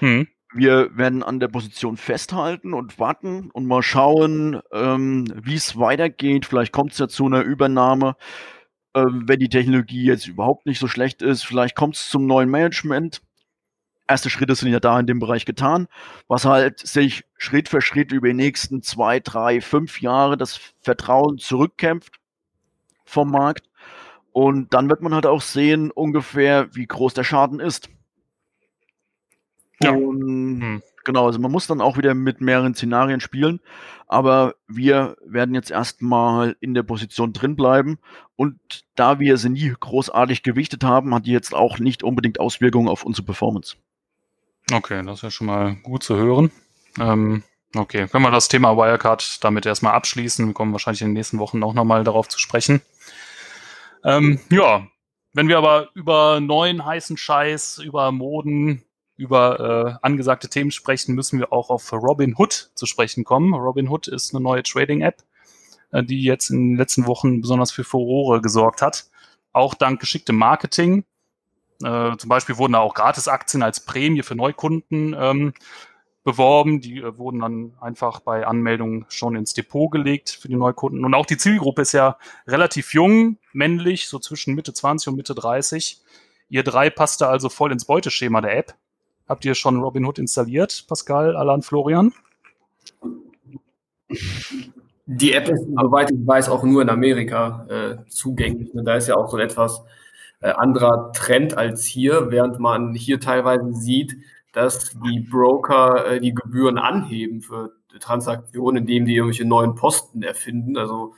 [0.00, 0.28] Hm.
[0.54, 6.44] Wir werden an der Position festhalten und warten und mal schauen, ähm, wie es weitergeht.
[6.44, 8.16] Vielleicht kommt es ja zu einer Übernahme,
[8.94, 11.44] ähm, wenn die Technologie jetzt überhaupt nicht so schlecht ist.
[11.44, 13.22] Vielleicht kommt es zum neuen Management.
[14.06, 15.88] Erste Schritte sind ja da in dem Bereich getan,
[16.28, 21.38] was halt sich Schritt für Schritt über die nächsten zwei, drei, fünf Jahre das Vertrauen
[21.38, 22.18] zurückkämpft
[23.06, 23.70] vom Markt.
[24.32, 27.88] Und dann wird man halt auch sehen, ungefähr, wie groß der Schaden ist.
[29.80, 29.92] Ja.
[29.92, 30.82] Und hm.
[31.04, 33.60] genau, also man muss dann auch wieder mit mehreren Szenarien spielen,
[34.06, 37.98] aber wir werden jetzt erstmal in der Position drin bleiben
[38.36, 38.58] und
[38.94, 43.04] da wir sie nie großartig gewichtet haben, hat die jetzt auch nicht unbedingt Auswirkungen auf
[43.04, 43.76] unsere Performance.
[44.72, 46.50] Okay, das ist ja schon mal gut zu hören.
[47.00, 47.42] Ähm,
[47.74, 50.46] okay, können wir das Thema Wirecard damit erstmal abschließen.
[50.46, 52.82] Wir kommen wahrscheinlich in den nächsten Wochen auch nochmal darauf zu sprechen.
[54.04, 54.86] Ähm, ja,
[55.32, 58.82] wenn wir aber über neuen heißen Scheiß, über Moden,
[59.22, 63.54] über äh, angesagte Themen sprechen, müssen wir auch auf Robin Hood zu sprechen kommen.
[63.54, 65.22] Robin Hood ist eine neue Trading-App,
[65.92, 69.06] äh, die jetzt in den letzten Wochen besonders für Furore gesorgt hat.
[69.52, 71.04] Auch dank geschicktem Marketing.
[71.84, 75.52] Äh, zum Beispiel wurden da auch Gratisaktien als Prämie für Neukunden ähm,
[76.24, 76.80] beworben.
[76.80, 81.04] Die äh, wurden dann einfach bei Anmeldung schon ins Depot gelegt für die Neukunden.
[81.04, 85.36] Und auch die Zielgruppe ist ja relativ jung, männlich, so zwischen Mitte 20 und Mitte
[85.36, 86.00] 30.
[86.48, 88.74] Ihr drei passt da also voll ins Beuteschema der App.
[89.28, 92.12] Habt ihr schon Robinhood installiert, Pascal, Alan, Florian?
[95.06, 98.70] Die App ist, soweit ich weiß, auch nur in Amerika äh, zugänglich.
[98.74, 99.82] Da ist ja auch so ein etwas
[100.40, 104.16] äh, anderer Trend als hier, während man hier teilweise sieht,
[104.52, 110.76] dass die Broker äh, die Gebühren anheben für Transaktionen, indem die irgendwelche neuen Posten erfinden.
[110.76, 111.14] Also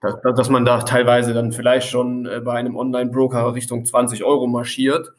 [0.00, 4.46] dass, dass man da teilweise dann vielleicht schon äh, bei einem Online-Broker Richtung 20 Euro
[4.46, 5.12] marschiert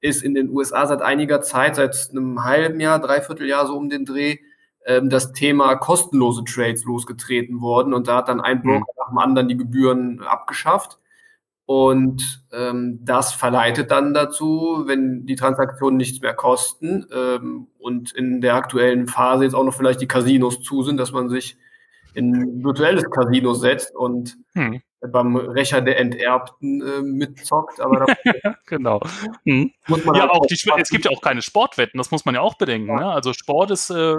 [0.00, 3.88] ist in den USA seit einiger Zeit, seit einem halben Jahr, dreiviertel Jahr so um
[3.88, 4.38] den Dreh,
[4.86, 7.94] ähm, das Thema kostenlose Trades losgetreten worden.
[7.94, 8.98] Und da hat dann ein Broker mhm.
[8.98, 10.98] nach dem anderen die Gebühren abgeschafft.
[11.66, 18.40] Und ähm, das verleitet dann dazu, wenn die Transaktionen nichts mehr kosten ähm, und in
[18.40, 21.58] der aktuellen Phase jetzt auch noch vielleicht die Casinos zu sind, dass man sich
[22.18, 27.80] in virtuelles Casino setzt und hm beim Rächer der Enterbten äh, mitzockt.
[27.80, 28.06] Aber
[28.66, 29.00] genau.
[29.44, 29.70] Hm.
[29.86, 32.34] Muss man ja, halt auch die, es gibt ja auch keine Sportwetten, das muss man
[32.34, 32.88] ja auch bedenken.
[32.88, 32.96] Ja.
[33.00, 33.06] Ne?
[33.06, 34.16] Also Sport ist äh,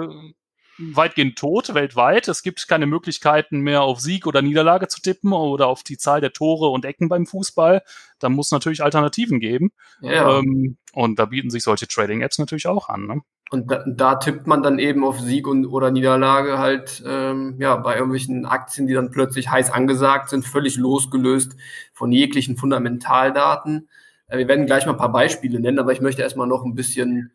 [0.94, 2.28] weitgehend tot weltweit.
[2.28, 6.20] Es gibt keine Möglichkeiten mehr auf Sieg oder Niederlage zu tippen oder auf die Zahl
[6.20, 7.82] der Tore und Ecken beim Fußball.
[8.18, 9.70] Da muss natürlich Alternativen geben.
[10.00, 10.38] Ja.
[10.38, 13.06] Ähm, und da bieten sich solche Trading-Apps natürlich auch an.
[13.06, 13.20] Ne?
[13.50, 17.76] Und da, da, tippt man dann eben auf Sieg und oder Niederlage halt ähm, ja
[17.76, 21.56] bei irgendwelchen Aktien, die dann plötzlich heiß angesagt sind, völlig losgelöst
[21.92, 23.88] von jeglichen Fundamentaldaten.
[24.28, 26.74] Äh, wir werden gleich mal ein paar Beispiele nennen, aber ich möchte erstmal noch ein
[26.74, 27.32] bisschen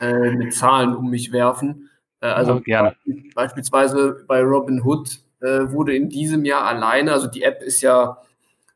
[0.00, 1.90] äh, mit Zahlen um mich werfen.
[2.20, 2.94] Äh, also ja,
[3.34, 8.18] beispielsweise bei Robinhood äh, wurde in diesem Jahr alleine, also die App ist ja,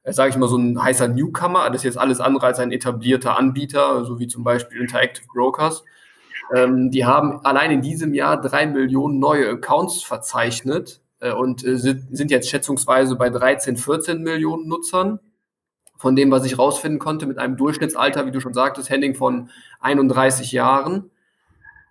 [0.05, 2.73] äh, sage ich mal, so ein heißer Newcomer, das ist jetzt alles andere als ein
[2.73, 5.85] etablierter Anbieter, so wie zum Beispiel Interactive Brokers.
[6.55, 11.77] Ähm, die haben allein in diesem Jahr drei Millionen neue Accounts verzeichnet äh, und äh,
[11.77, 15.21] sind, sind jetzt schätzungsweise bei 13, 14 Millionen Nutzern.
[15.97, 19.51] Von dem, was ich rausfinden konnte, mit einem Durchschnittsalter, wie du schon sagtest, Henning, von
[19.79, 21.13] 31 Jahren.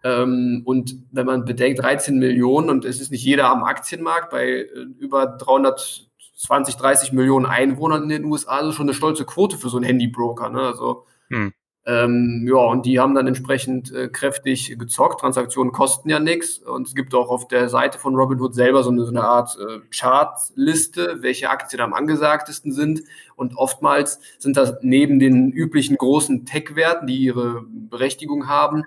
[0.04, 4.48] Ähm, und wenn man bedenkt, 13 Millionen und es ist nicht jeder am Aktienmarkt bei
[4.48, 4.66] äh,
[5.00, 9.78] über 320, 30 Millionen Einwohnern in den USA, also schon eine stolze Quote für so
[9.78, 10.50] einen Handybroker.
[10.50, 10.62] Ne?
[10.62, 11.54] Also hm.
[11.84, 15.22] Ähm, ja, und die haben dann entsprechend äh, kräftig gezockt.
[15.22, 16.60] Transaktionen kosten ja nichts.
[16.60, 19.58] Und es gibt auch auf der Seite von Robinhood selber so eine, so eine Art
[19.58, 23.02] äh, Chartliste, welche Aktien am angesagtesten sind.
[23.36, 28.84] Und oftmals sind das neben den üblichen großen Tech-Werten, die ihre Berechtigung haben,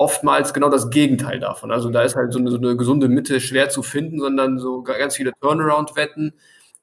[0.00, 1.70] oftmals genau das Gegenteil davon.
[1.70, 4.82] Also da ist halt so eine, so eine gesunde Mitte schwer zu finden, sondern so
[4.82, 6.32] ganz viele Turnaround-Wetten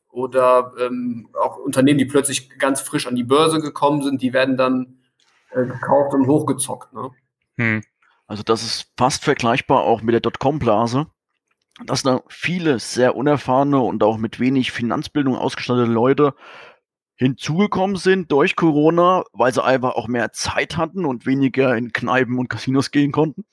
[0.07, 4.55] oder ähm, auch Unternehmen, die plötzlich ganz frisch an die Börse gekommen sind, die werden
[4.55, 4.99] dann
[5.49, 6.93] äh, gekauft und hochgezockt.
[6.93, 7.09] Ne?
[7.57, 7.83] Hm.
[8.27, 11.07] Also das ist fast vergleichbar auch mit der Dotcom-Blase,
[11.87, 16.35] dass da viele sehr unerfahrene und auch mit wenig Finanzbildung ausgestattete Leute
[17.17, 22.37] hinzugekommen sind durch Corona, weil sie einfach auch mehr Zeit hatten und weniger in Kneipen
[22.39, 23.45] und Casinos gehen konnten.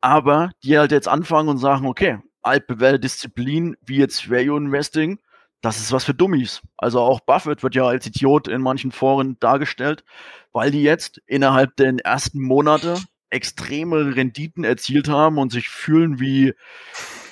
[0.00, 5.18] Aber die halt jetzt anfangen und sagen, okay, altbewährte Disziplin wie jetzt Value Investing,
[5.62, 6.60] das ist was für Dummies.
[6.76, 10.04] Also auch Buffett wird ja als Idiot in manchen Foren dargestellt,
[10.52, 16.52] weil die jetzt innerhalb der ersten Monate extreme Renditen erzielt haben und sich fühlen wie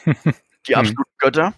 [0.69, 1.55] die absoluten Götter.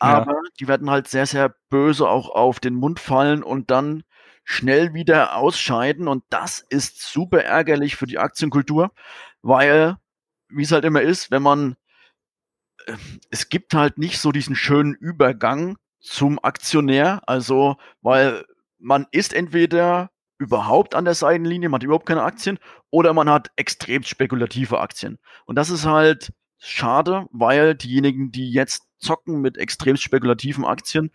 [0.00, 4.04] Aber die werden halt sehr, sehr böse auch auf den Mund fallen und dann
[4.44, 6.08] schnell wieder ausscheiden.
[6.08, 8.92] Und das ist super ärgerlich für die Aktienkultur,
[9.42, 9.96] weil,
[10.48, 11.76] wie es halt immer ist, wenn man,
[12.86, 12.96] äh,
[13.30, 17.20] es gibt halt nicht so diesen schönen Übergang zum Aktionär.
[17.26, 18.44] Also, weil
[18.78, 22.58] man ist entweder überhaupt an der Seitenlinie, man hat überhaupt keine Aktien,
[22.90, 25.18] oder man hat extrem spekulative Aktien.
[25.46, 31.10] Und das ist halt schade, weil diejenigen, die jetzt zocken mit extrem spekulativen Aktien,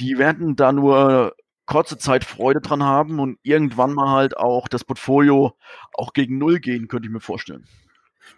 [0.00, 1.34] die werden da nur
[1.66, 5.56] kurze Zeit Freude dran haben und irgendwann mal halt auch das Portfolio
[5.92, 7.66] auch gegen Null gehen, könnte ich mir vorstellen.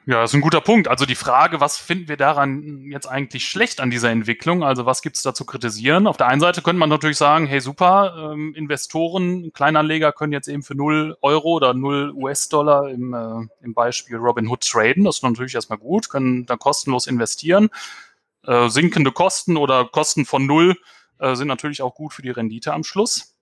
[0.07, 0.89] Ja, das ist ein guter Punkt.
[0.89, 4.65] Also die Frage, was finden wir daran jetzt eigentlich schlecht an dieser Entwicklung?
[4.65, 6.07] Also was gibt es da zu kritisieren?
[6.07, 10.49] Auf der einen Seite könnte man natürlich sagen, hey super, ähm, Investoren, Kleinanleger können jetzt
[10.49, 15.05] eben für 0 Euro oder 0 US-Dollar im, äh, im Beispiel Robinhood traden.
[15.05, 17.69] Das ist natürlich erstmal gut, können da kostenlos investieren.
[18.47, 20.75] Äh, sinkende Kosten oder Kosten von 0
[21.19, 23.38] äh, sind natürlich auch gut für die Rendite am Schluss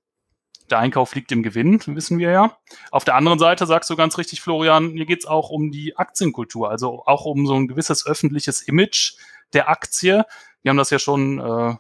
[0.71, 2.57] der Einkauf liegt im Gewinn, wissen wir ja.
[2.91, 5.97] Auf der anderen Seite sagst du ganz richtig, Florian, hier geht es auch um die
[5.97, 9.15] Aktienkultur, also auch um so ein gewisses öffentliches Image
[9.53, 10.25] der Aktie.
[10.63, 11.75] Wir haben das ja schon äh,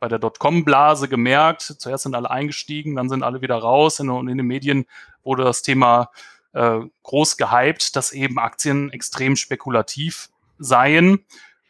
[0.00, 1.62] bei der Dotcom-Blase gemerkt.
[1.78, 4.00] Zuerst sind alle eingestiegen, dann sind alle wieder raus.
[4.00, 4.86] In, in den Medien
[5.22, 6.10] wurde das Thema
[6.52, 11.24] äh, groß gehypt, dass eben Aktien extrem spekulativ seien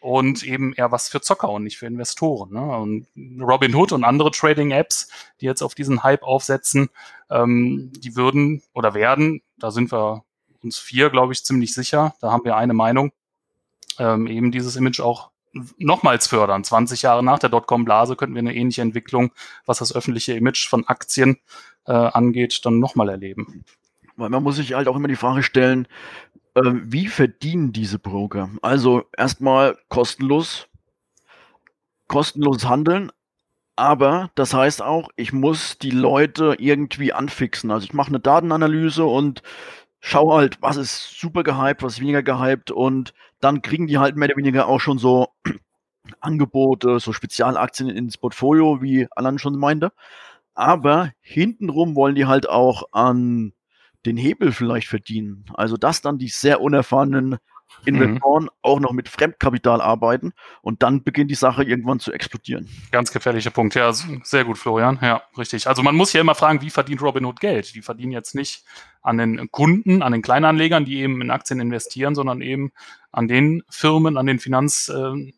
[0.04, 2.52] und eben eher was für Zocker und nicht für Investoren.
[2.52, 2.76] Ne?
[2.76, 3.06] Und
[3.40, 5.08] Robinhood und andere Trading-Apps,
[5.40, 6.90] die jetzt auf diesen Hype aufsetzen,
[7.30, 10.22] ähm, die würden oder werden, da sind wir
[10.62, 13.12] uns vier, glaube ich, ziemlich sicher, da haben wir eine Meinung,
[13.98, 15.30] ähm, eben dieses Image auch
[15.78, 16.64] nochmals fördern.
[16.64, 19.32] 20 Jahre nach der Dotcom-Blase könnten wir eine ähnliche Entwicklung,
[19.64, 21.38] was das öffentliche Image von Aktien
[21.86, 23.64] äh, angeht, dann nochmal erleben.
[24.16, 25.88] Weil man muss sich halt auch immer die Frage stellen,
[26.56, 28.50] ähm, wie verdienen diese Broker?
[28.62, 30.68] Also erstmal kostenlos,
[32.08, 33.10] kostenlos handeln,
[33.76, 37.70] aber das heißt auch, ich muss die Leute irgendwie anfixen.
[37.70, 39.42] Also ich mache eine Datenanalyse und
[40.00, 44.16] schaue halt, was ist super gehypt, was ist weniger gehypt und dann kriegen die halt
[44.16, 45.28] mehr oder weniger auch schon so
[46.20, 49.92] Angebote, so Spezialaktien ins Portfolio, wie Alan schon meinte.
[50.54, 53.53] Aber hintenrum wollen die halt auch an
[54.06, 55.44] den Hebel vielleicht verdienen.
[55.54, 57.38] Also dass dann die sehr unerfahrenen
[57.84, 58.50] Investoren mhm.
[58.62, 62.68] auch noch mit Fremdkapital arbeiten und dann beginnt die Sache irgendwann zu explodieren.
[62.90, 63.74] Ganz gefährlicher Punkt.
[63.74, 64.98] Ja, sehr gut, Florian.
[65.02, 65.66] Ja, richtig.
[65.66, 67.74] Also man muss ja immer fragen, wie verdient Robinhood Geld?
[67.74, 68.64] Die verdienen jetzt nicht
[69.02, 72.72] an den Kunden, an den Kleinanlegern, die eben in Aktien investieren, sondern eben
[73.12, 75.32] an den Firmen, an den Finanz, äh,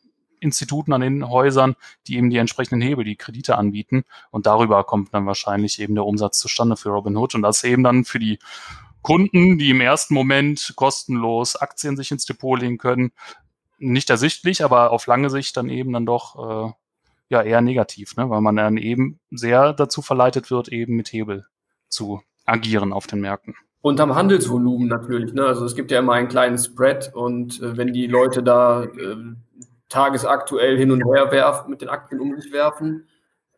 [0.47, 4.05] Instituten, an den Häusern, die eben die entsprechenden Hebel, die Kredite anbieten.
[4.31, 7.35] Und darüber kommt dann wahrscheinlich eben der Umsatz zustande für Robinhood.
[7.35, 8.39] Und das eben dann für die
[9.03, 13.13] Kunden, die im ersten Moment kostenlos Aktien sich ins Depot legen können,
[13.79, 16.73] nicht ersichtlich, aber auf lange Sicht dann eben dann doch äh,
[17.29, 18.29] ja eher negativ, ne?
[18.31, 21.47] weil man dann eben sehr dazu verleitet wird, eben mit Hebel
[21.89, 23.55] zu agieren auf den Märkten.
[23.81, 25.33] Und am Handelsvolumen natürlich.
[25.33, 25.45] Ne?
[25.45, 29.17] Also es gibt ja immer einen kleinen Spread und äh, wenn die Leute da äh,
[29.89, 33.09] tagesaktuell hin und her werfen, mit den Aktien um sich werfen,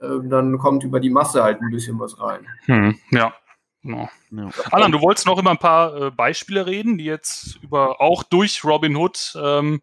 [0.00, 2.46] äh, dann kommt über die Masse halt ein bisschen was rein.
[2.66, 3.32] Hm, ja.
[3.82, 4.08] Genau.
[4.30, 4.50] Ja.
[4.72, 8.64] Alan, du wolltest noch über ein paar äh, Beispiele reden, die jetzt über auch durch
[8.64, 9.80] Robin Hood ähm,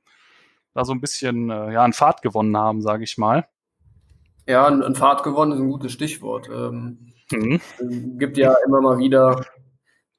[0.74, 3.48] da so ein bisschen äh, ja, an Fahrt gewonnen haben, sage ich mal.
[4.48, 6.50] Ja, ein, ein Fahrt gewonnen ist ein gutes Stichwort.
[6.50, 7.62] Ähm, mhm.
[8.20, 9.46] gibt ja immer mal wieder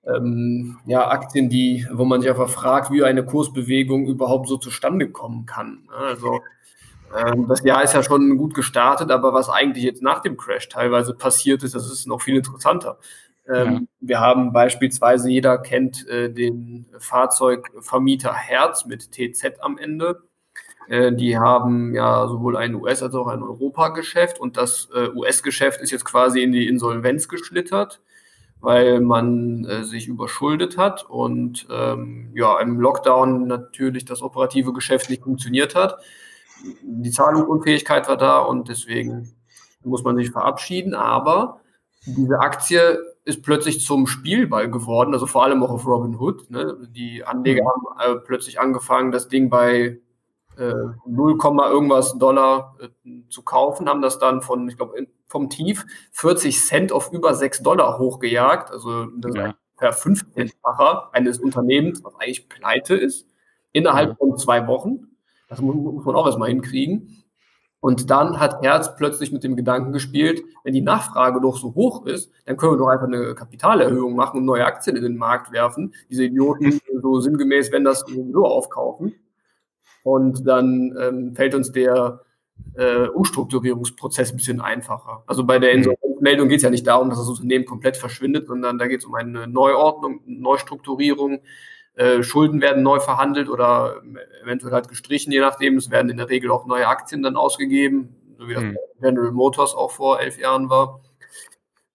[0.07, 5.11] ähm, ja, Aktien, die, wo man sich einfach fragt, wie eine Kursbewegung überhaupt so zustande
[5.11, 5.88] kommen kann.
[5.90, 6.40] Also
[7.16, 10.69] ähm, das Jahr ist ja schon gut gestartet, aber was eigentlich jetzt nach dem Crash
[10.69, 12.99] teilweise passiert ist, das ist noch viel interessanter.
[13.49, 13.81] Ähm, ja.
[14.01, 20.23] Wir haben beispielsweise, jeder kennt äh, den Fahrzeugvermieter Herz mit TZ am Ende.
[20.88, 25.81] Äh, die haben ja sowohl ein US- als auch ein Europa-Geschäft und das äh, US-Geschäft
[25.81, 28.01] ist jetzt quasi in die Insolvenz geschlittert
[28.67, 35.09] weil man äh, sich überschuldet hat und ähm, ja, im Lockdown natürlich das operative Geschäft
[35.09, 36.01] nicht funktioniert hat.
[36.83, 39.37] Die Zahlungsunfähigkeit war da und deswegen
[39.85, 40.95] muss man sich verabschieden.
[40.95, 41.61] Aber
[42.07, 46.51] diese Aktie ist plötzlich zum Spielball geworden, also vor allem auch auf Robinhood.
[46.51, 46.77] Ne?
[46.91, 47.69] Die Anleger mhm.
[48.01, 50.01] haben äh, plötzlich angefangen, das Ding bei
[50.57, 50.75] äh,
[51.07, 51.38] 0,
[51.71, 56.92] irgendwas Dollar äh, zu kaufen, haben das dann von, ich glaube, vom Tief 40 Cent
[56.92, 58.71] auf über 6 Dollar hochgejagt.
[58.71, 59.47] Also das ja.
[59.49, 63.29] ist per 15-facher eines Unternehmens, was eigentlich pleite ist,
[63.73, 64.14] innerhalb ja.
[64.16, 65.16] von zwei Wochen.
[65.49, 67.25] Das muss, muss man auch erstmal hinkriegen.
[67.81, 72.07] Und dann hat Herz plötzlich mit dem Gedanken gespielt, wenn die Nachfrage doch so hoch
[72.07, 75.53] ist, dann können wir doch einfach eine Kapitalerhöhung machen und neue Aktien in den Markt
[75.53, 75.95] werfen.
[76.11, 79.14] Diese Idioten so sinngemäß, wenn das so aufkaufen.
[80.07, 82.21] Und dann ähm, fällt uns der
[82.77, 85.25] äh, Umstrukturierungsprozess ein bisschen einfacher.
[85.27, 85.79] Also bei der mhm.
[85.79, 89.05] Insolvenzmeldung geht es ja nicht darum, dass das Unternehmen komplett verschwindet, sondern da geht es
[89.05, 91.40] um eine Neuordnung, Neustrukturierung
[91.97, 94.01] äh, Schulden werden neu verhandelt oder
[94.45, 95.77] eventuell halt gestrichen, je nachdem.
[95.77, 98.77] Es werden in der Regel auch neue Aktien dann ausgegeben, so wie das mhm.
[99.01, 101.01] General Motors auch vor elf Jahren war.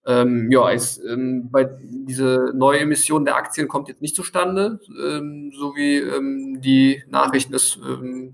[0.06, 5.52] Ähm, ja, es, ähm, bei diese neue Emission der Aktien kommt jetzt nicht zustande, ähm,
[5.56, 8.34] so wie ähm, die Nachrichten es ähm,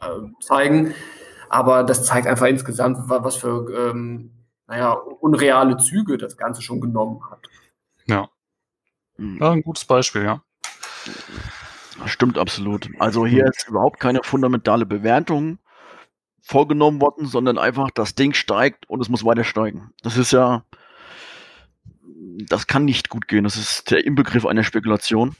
[0.00, 0.06] äh,
[0.40, 0.94] zeigen.
[1.48, 4.30] Aber das zeigt einfach insgesamt, was für ähm,
[4.66, 7.40] naja, unreale Züge das Ganze schon genommen hat.
[8.06, 8.28] Ja.
[9.18, 10.42] ja ein gutes Beispiel, ja.
[12.04, 12.88] Stimmt absolut.
[12.98, 13.50] Also hier hm.
[13.50, 15.58] ist überhaupt keine fundamentale Bewertung
[16.40, 19.92] vorgenommen worden, sondern einfach das Ding steigt und es muss weiter steigen.
[20.02, 20.64] Das ist ja,
[22.46, 23.44] das kann nicht gut gehen.
[23.44, 25.34] Das ist der Inbegriff einer Spekulation.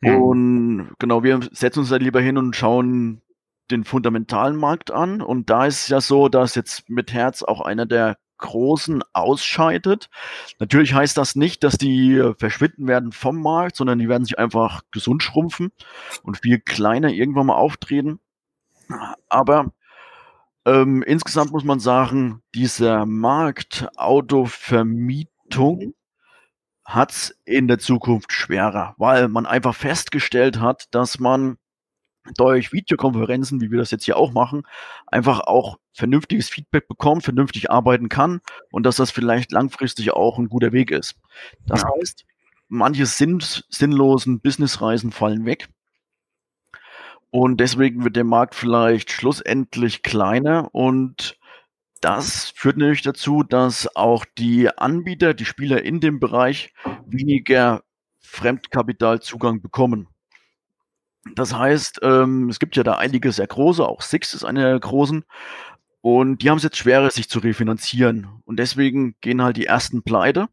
[0.00, 0.22] Mhm.
[0.22, 3.22] Und genau, wir setzen uns da lieber hin und schauen
[3.70, 5.20] den fundamentalen Markt an.
[5.20, 10.10] Und da ist es ja so, dass jetzt mit Herz auch einer der Großen ausscheidet.
[10.58, 14.82] Natürlich heißt das nicht, dass die verschwinden werden vom Markt, sondern die werden sich einfach
[14.90, 15.72] gesund schrumpfen
[16.22, 18.20] und viel kleiner irgendwann mal auftreten.
[19.30, 19.72] Aber
[20.66, 25.35] ähm, insgesamt muss man sagen, dieser Markt Autovermietung
[26.84, 31.58] hat es in der Zukunft schwerer, weil man einfach festgestellt hat, dass man
[32.36, 34.62] durch Videokonferenzen, wie wir das jetzt hier auch machen,
[35.06, 38.40] einfach auch vernünftiges Feedback bekommt, vernünftig arbeiten kann
[38.70, 41.16] und dass das vielleicht langfristig auch ein guter Weg ist.
[41.66, 41.88] Das ja.
[41.98, 42.24] heißt,
[42.68, 45.68] manche sinn sinnlosen Businessreisen fallen weg.
[47.30, 51.35] Und deswegen wird der Markt vielleicht schlussendlich kleiner und
[52.06, 56.72] das führt natürlich dazu, dass auch die Anbieter, die Spieler in dem Bereich
[57.04, 57.82] weniger
[58.20, 60.06] Fremdkapitalzugang bekommen.
[61.34, 64.78] Das heißt, ähm, es gibt ja da einige sehr große, auch Six ist eine der
[64.78, 65.24] großen.
[66.00, 68.40] Und die haben es jetzt schwerer, sich zu refinanzieren.
[68.44, 70.46] Und deswegen gehen halt die ersten pleite.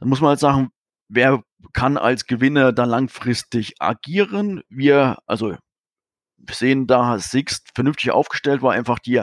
[0.00, 0.70] Dann muss man halt sagen,
[1.08, 1.42] wer
[1.72, 4.62] kann als Gewinner da langfristig agieren?
[4.68, 5.56] Wir, also
[6.36, 9.22] wir sehen da, Sixt vernünftig aufgestellt war, einfach die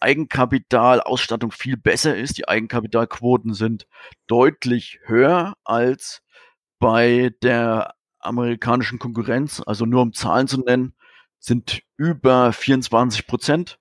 [0.00, 2.38] Eigenkapitalausstattung viel besser ist.
[2.38, 3.86] Die Eigenkapitalquoten sind
[4.26, 6.22] deutlich höher als
[6.78, 10.94] bei der amerikanischen Konkurrenz, also nur um Zahlen zu nennen,
[11.38, 13.78] sind über 24 Prozent.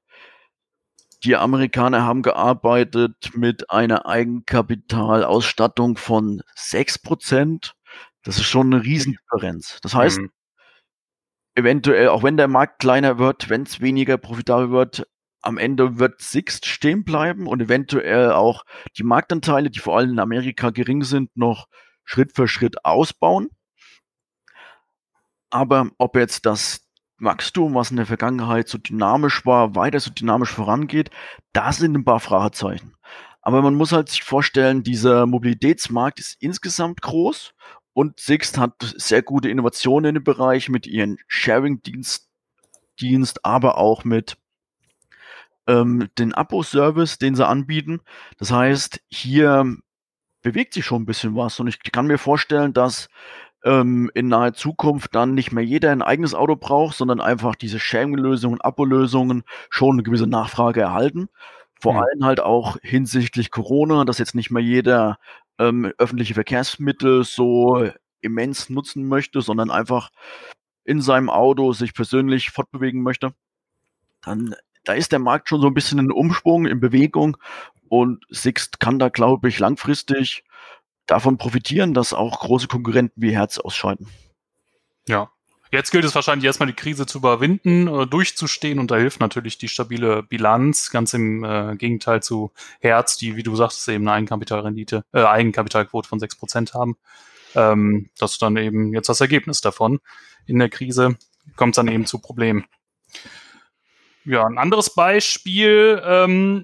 [1.24, 7.76] Die Amerikaner haben gearbeitet mit einer Eigenkapitalausstattung von 6 Prozent.
[8.24, 9.80] Das ist schon eine Riesendifferenz.
[9.82, 10.32] Das heißt, mhm.
[11.56, 15.08] eventuell, auch wenn der Markt kleiner wird, wenn es weniger profitabel wird,
[15.42, 18.66] am Ende wird Sixt stehen bleiben und eventuell auch
[18.98, 21.68] die Marktanteile, die vor allem in Amerika gering sind, noch
[22.04, 23.50] Schritt für Schritt ausbauen.
[25.50, 26.88] Aber ob jetzt das
[27.20, 31.10] Wachstum, was in der Vergangenheit so dynamisch war, weiter so dynamisch vorangeht,
[31.54, 32.96] da sind ein paar Fragezeichen.
[33.42, 37.54] Aber man muss halt sich vorstellen, dieser Mobilitätsmarkt ist insgesamt groß
[37.94, 42.30] und Sixt hat sehr gute Innovationen in dem Bereich mit ihren Sharing-Dienst,
[43.00, 44.38] Dienst, aber auch mit
[45.70, 48.02] ähm, den Abo-Service, den sie anbieten.
[48.40, 49.78] Das heißt, hier
[50.42, 53.08] bewegt sich schon ein bisschen was und ich kann mir vorstellen, dass
[53.64, 57.80] ähm, in naher Zukunft dann nicht mehr jeder ein eigenes Auto braucht, sondern einfach diese
[57.80, 61.30] Sharing-Lösungen, Abo-Lösungen schon eine gewisse Nachfrage erhalten.
[61.80, 62.00] Vor mhm.
[62.00, 65.20] allem halt auch hinsichtlich Corona, dass jetzt nicht mehr jeder
[65.60, 67.90] ähm, öffentliche Verkehrsmittel so
[68.22, 70.10] immens nutzen möchte, sondern einfach
[70.84, 73.34] in seinem Auto sich persönlich fortbewegen möchte.
[74.22, 74.56] Dann
[74.90, 77.38] da ist der Markt schon so ein bisschen in Umschwung, in Bewegung
[77.90, 80.44] und Sixt kann da, glaube ich, langfristig
[81.06, 84.08] davon profitieren, dass auch große Konkurrenten wie Herz ausscheiden.
[85.08, 85.30] Ja.
[85.72, 89.60] Jetzt gilt es wahrscheinlich erstmal die Krise zu überwinden, äh, durchzustehen und da hilft natürlich
[89.60, 94.14] die stabile Bilanz, ganz im äh, Gegenteil zu Herz, die, wie du sagst, eben eine
[94.18, 96.98] Eigenkapitalrendite, äh, Eigenkapitalquote von 6% haben.
[97.54, 100.00] Ähm, das ist dann eben jetzt das Ergebnis davon.
[100.48, 101.16] In der Krise
[101.56, 102.66] kommt es dann eben zu Problemen.
[104.30, 106.64] Ja, ein anderes Beispiel, ähm,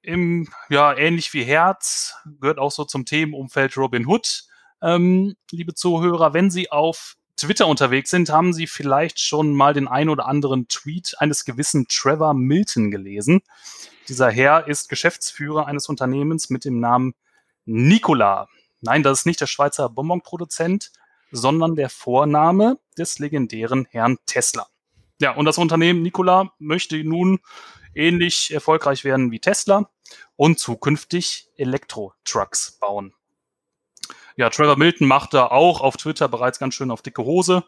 [0.00, 4.44] im, ja, ähnlich wie Herz, gehört auch so zum Themenumfeld Robin Hood.
[4.80, 9.88] Ähm, liebe Zuhörer, wenn Sie auf Twitter unterwegs sind, haben Sie vielleicht schon mal den
[9.88, 13.42] ein oder anderen Tweet eines gewissen Trevor Milton gelesen.
[14.08, 17.12] Dieser Herr ist Geschäftsführer eines Unternehmens mit dem Namen
[17.66, 18.48] Nikola.
[18.80, 20.92] Nein, das ist nicht der Schweizer Bonbonproduzent,
[21.30, 24.66] sondern der Vorname des legendären Herrn Tesla.
[25.20, 27.40] Ja, und das Unternehmen Nikola möchte nun
[27.94, 29.90] ähnlich erfolgreich werden wie Tesla
[30.34, 33.12] und zukünftig Elektro-Trucks bauen.
[34.36, 37.64] Ja, Trevor Milton macht da auch auf Twitter bereits ganz schön auf dicke Hose.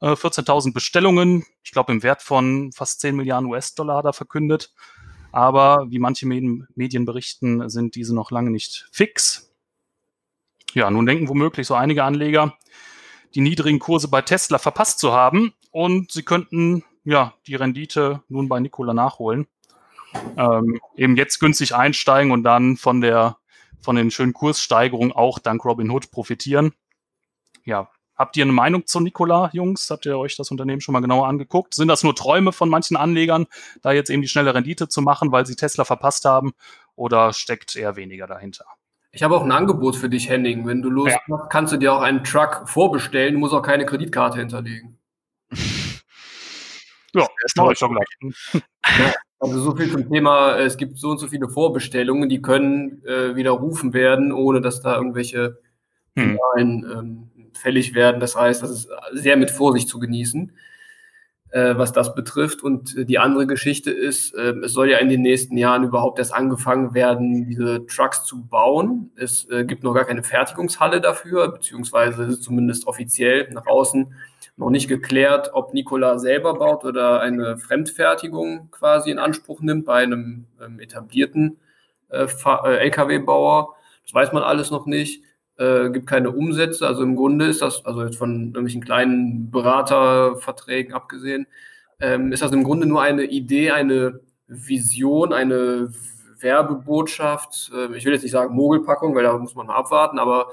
[0.00, 4.74] 14.000 äh, Bestellungen, ich glaube im Wert von fast 10 Milliarden US-Dollar da verkündet.
[5.30, 9.54] Aber wie manche Medien berichten, sind diese noch lange nicht fix.
[10.74, 12.58] Ja, nun denken womöglich so einige Anleger,
[13.36, 18.48] die niedrigen Kurse bei Tesla verpasst zu haben und sie könnten ja die Rendite nun
[18.48, 19.48] bei Nikola nachholen.
[20.36, 23.38] Ähm, eben jetzt günstig einsteigen und dann von der
[23.80, 26.72] von den schönen Kurssteigerungen auch dank Robinhood profitieren.
[27.64, 29.90] Ja, habt ihr eine Meinung zu Nikola, Jungs?
[29.90, 31.74] Habt ihr euch das Unternehmen schon mal genauer angeguckt?
[31.74, 33.46] Sind das nur Träume von manchen Anlegern,
[33.82, 36.52] da jetzt eben die schnelle Rendite zu machen, weil sie Tesla verpasst haben?
[36.94, 38.66] Oder steckt eher weniger dahinter?
[39.10, 40.66] Ich habe auch ein Angebot für dich, Henning.
[40.66, 41.38] Wenn du Lust ja.
[41.38, 43.34] hast, kannst du dir auch einen Truck vorbestellen.
[43.34, 44.98] Du musst auch keine Kreditkarte hinterlegen.
[47.14, 48.62] Ja, das mache ich schon gleich.
[49.42, 53.34] Also so viel zum Thema, es gibt so und so viele Vorbestellungen, die können äh,
[53.34, 55.58] widerrufen werden, ohne dass da irgendwelche
[56.14, 56.38] hm.
[56.56, 58.20] ähm, fällig werden.
[58.20, 60.52] Das heißt, das ist sehr mit Vorsicht zu genießen,
[61.50, 62.62] äh, was das betrifft.
[62.62, 66.32] Und die andere Geschichte ist, äh, es soll ja in den nächsten Jahren überhaupt erst
[66.32, 69.10] angefangen werden, diese Trucks zu bauen.
[69.16, 74.14] Es äh, gibt noch gar keine Fertigungshalle dafür, beziehungsweise zumindest offiziell nach außen
[74.62, 80.02] noch nicht geklärt, ob Nikola selber baut oder eine Fremdfertigung quasi in Anspruch nimmt bei
[80.02, 81.58] einem ähm, etablierten
[82.10, 83.74] äh, äh Lkw-Bauer.
[84.04, 85.22] Das weiß man alles noch nicht.
[85.58, 86.86] Äh, gibt keine Umsätze.
[86.86, 91.46] Also im Grunde ist das, also jetzt von irgendwelchen kleinen Beraterverträgen abgesehen,
[92.00, 95.92] ähm, ist das im Grunde nur eine Idee, eine Vision, eine
[96.40, 97.70] Werbebotschaft.
[97.74, 100.48] Äh, ich will jetzt nicht sagen Mogelpackung, weil da muss man mal abwarten, aber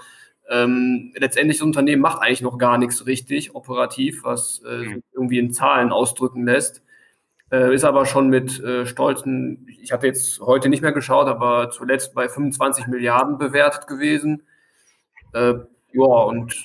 [0.50, 5.04] ähm, letztendlich das Unternehmen macht eigentlich noch gar nichts richtig operativ, was äh, mhm.
[5.14, 6.84] irgendwie in Zahlen ausdrücken lässt.
[7.52, 11.70] Äh, ist aber schon mit äh, stolzen, ich habe jetzt heute nicht mehr geschaut, aber
[11.70, 14.43] zuletzt bei 25 Milliarden bewertet gewesen.
[15.34, 15.54] Äh,
[15.93, 16.56] ja, und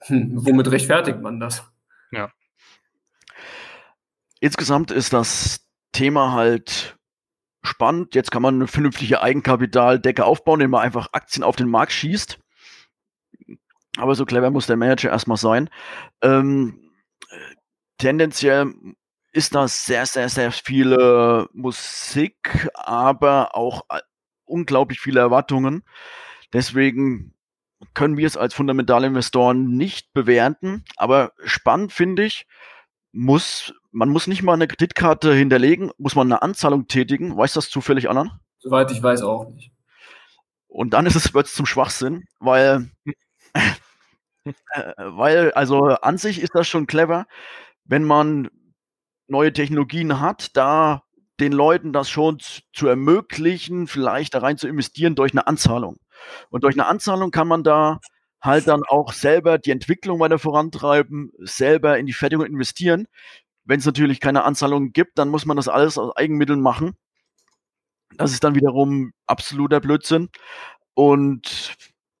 [0.00, 1.64] hm, womit rechtfertigt man das?
[2.12, 2.30] Ja.
[4.40, 6.96] Insgesamt ist das Thema halt
[7.62, 8.14] spannend.
[8.14, 12.38] Jetzt kann man eine vernünftige Eigenkapitaldecke aufbauen, indem man einfach Aktien auf den Markt schießt.
[13.96, 15.70] Aber so clever muss der Manager erstmal sein.
[16.22, 16.90] Ähm,
[17.98, 18.74] tendenziell
[19.32, 24.00] ist da sehr, sehr, sehr viele Musik, aber auch äh,
[24.44, 25.82] unglaublich viele Erwartungen.
[26.52, 27.34] Deswegen
[27.92, 30.84] können wir es als Fundamentalinvestoren nicht bewerten.
[30.96, 32.46] Aber spannend finde ich,
[33.12, 37.36] muss, man muss nicht mal eine Kreditkarte hinterlegen, muss man eine Anzahlung tätigen.
[37.36, 38.40] Weiß das zufällig, Annan?
[38.58, 39.72] Soweit ich weiß auch nicht.
[40.66, 42.90] Und dann ist es wird zum Schwachsinn, weil
[44.96, 47.26] weil, also an sich ist das schon clever,
[47.84, 48.48] wenn man
[49.26, 51.02] neue Technologien hat, da
[51.40, 52.38] den Leuten das schon
[52.72, 55.98] zu ermöglichen, vielleicht da rein zu investieren durch eine Anzahlung.
[56.50, 57.98] Und durch eine Anzahlung kann man da
[58.40, 63.06] halt dann auch selber die Entwicklung weiter vorantreiben, selber in die Fertigung investieren.
[63.64, 66.96] Wenn es natürlich keine Anzahlungen gibt, dann muss man das alles aus Eigenmitteln machen.
[68.16, 70.28] Das ist dann wiederum absoluter Blödsinn.
[70.92, 71.74] Und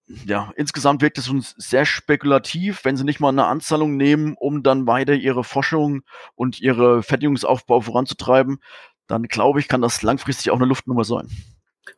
[0.06, 4.62] ja, insgesamt wirkt es uns sehr spekulativ, wenn sie nicht mal eine Anzahlung nehmen, um
[4.62, 6.02] dann weiter ihre Forschung
[6.34, 8.58] und ihre Fertigungsaufbau voranzutreiben,
[9.06, 11.28] dann glaube ich, kann das langfristig auch eine Luftnummer sein.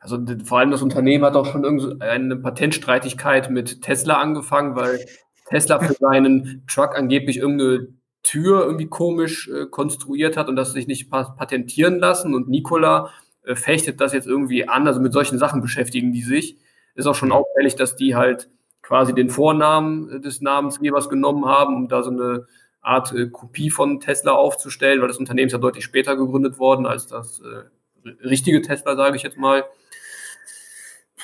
[0.01, 5.05] Also vor allem das Unternehmen hat auch schon eine Patentstreitigkeit mit Tesla angefangen, weil
[5.49, 7.89] Tesla für seinen Truck angeblich irgendeine
[8.23, 13.13] Tür irgendwie komisch äh, konstruiert hat und das sich nicht patentieren lassen und Nikola
[13.45, 14.89] äh, fechtet das jetzt irgendwie an.
[14.89, 16.57] Also mit solchen Sachen beschäftigen die sich.
[16.97, 18.49] Ist auch schon auffällig, dass die halt
[18.83, 22.47] quasi den Vornamen des Namensgebers genommen haben, um da so eine
[22.81, 26.87] Art äh, Kopie von Tesla aufzustellen, weil das Unternehmen ist ja deutlich später gegründet worden
[26.87, 29.65] als das äh, richtige Tesla, sage ich jetzt mal.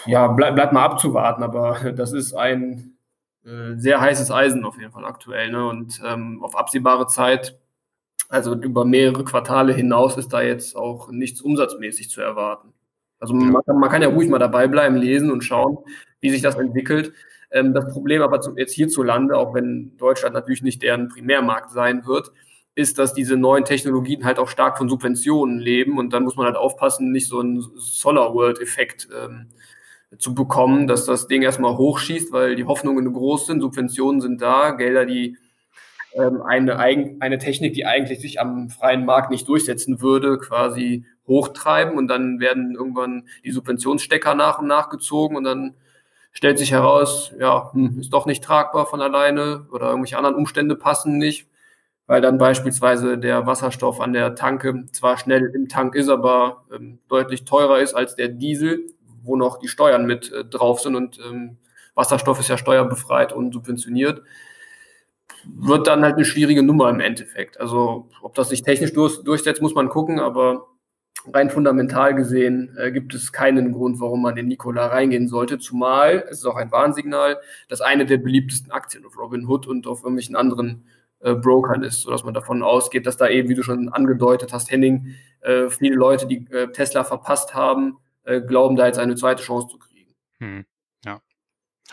[0.06, 2.96] Ja, bleibt bleib mal abzuwarten, aber das ist ein
[3.44, 5.50] äh, sehr heißes Eisen auf jeden Fall aktuell.
[5.50, 5.66] Ne?
[5.66, 7.58] Und ähm, auf absehbare Zeit,
[8.28, 12.72] also über mehrere Quartale hinaus, ist da jetzt auch nichts umsatzmäßig zu erwarten.
[13.22, 15.78] Also man kann, man kann ja ruhig mal dabei bleiben, lesen und schauen,
[16.20, 17.12] wie sich das entwickelt.
[17.52, 22.04] Ähm, das Problem aber zum, jetzt hierzulande, auch wenn Deutschland natürlich nicht deren Primärmarkt sein
[22.04, 22.32] wird,
[22.74, 26.46] ist, dass diese neuen Technologien halt auch stark von Subventionen leben und dann muss man
[26.46, 29.46] halt aufpassen, nicht so einen Solar World Effekt ähm,
[30.18, 34.72] zu bekommen, dass das Ding erstmal hochschießt, weil die Hoffnungen groß sind, Subventionen sind da,
[34.72, 35.36] Gelder, die
[36.14, 41.96] ähm, eine, eine Technik, die eigentlich sich am freien Markt nicht durchsetzen würde, quasi hochtreiben
[41.96, 45.74] und dann werden irgendwann die Subventionsstecker nach und nach gezogen und dann
[46.32, 50.76] stellt sich heraus, ja, hm, ist doch nicht tragbar von alleine oder irgendwelche anderen Umstände
[50.76, 51.48] passen nicht.
[52.06, 56.98] weil dann beispielsweise der Wasserstoff an der Tanke zwar schnell im Tank ist, aber ähm,
[57.08, 58.86] deutlich teurer ist als der Diesel,
[59.22, 61.58] wo noch die Steuern mit äh, drauf sind und ähm,
[61.94, 64.22] Wasserstoff ist ja steuerbefreit und subventioniert,
[65.44, 67.60] wird dann halt eine schwierige Nummer im Endeffekt.
[67.60, 70.68] Also ob das sich technisch durch, durchsetzt, muss man gucken, aber
[71.32, 76.24] rein fundamental gesehen äh, gibt es keinen Grund, warum man in Nikola reingehen sollte, zumal
[76.28, 80.36] es ist auch ein Warnsignal, dass eine der beliebtesten Aktien auf Robinhood und auf irgendwelchen
[80.36, 80.84] anderen
[81.20, 84.70] äh, Brokern ist, sodass man davon ausgeht, dass da eben, wie du schon angedeutet hast,
[84.70, 89.42] Henning, äh, viele Leute, die äh, Tesla verpasst haben, äh, glauben, da jetzt eine zweite
[89.42, 90.14] Chance zu kriegen.
[90.38, 90.64] Hm,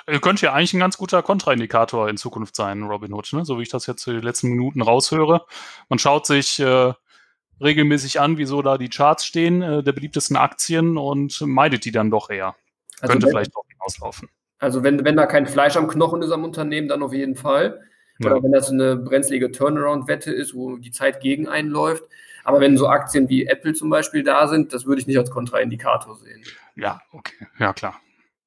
[0.08, 0.20] ja.
[0.20, 3.46] Könnte ja eigentlich ein ganz guter Kontraindikator in Zukunft sein, Robinhood, ne?
[3.46, 5.46] so wie ich das jetzt die letzten Minuten raushöre.
[5.90, 6.94] Man schaut sich äh,
[7.62, 12.12] regelmäßig an, wieso da die Charts stehen, äh, der beliebtesten Aktien und meidet die dann
[12.12, 12.56] doch eher.
[13.02, 14.30] Also Könnte wenn, vielleicht auch hinauslaufen.
[14.60, 17.82] Also wenn, wenn da kein Fleisch am Knochen ist am Unternehmen, dann auf jeden Fall.
[18.20, 18.44] Oder ja.
[18.44, 22.04] wenn das eine brenzlige Turnaround-Wette ist, wo die Zeit gegen einläuft.
[22.44, 25.32] Aber wenn so Aktien wie Apple zum Beispiel da sind, das würde ich nicht als
[25.32, 26.44] Kontraindikator sehen.
[26.76, 28.00] Ja, okay, ja klar.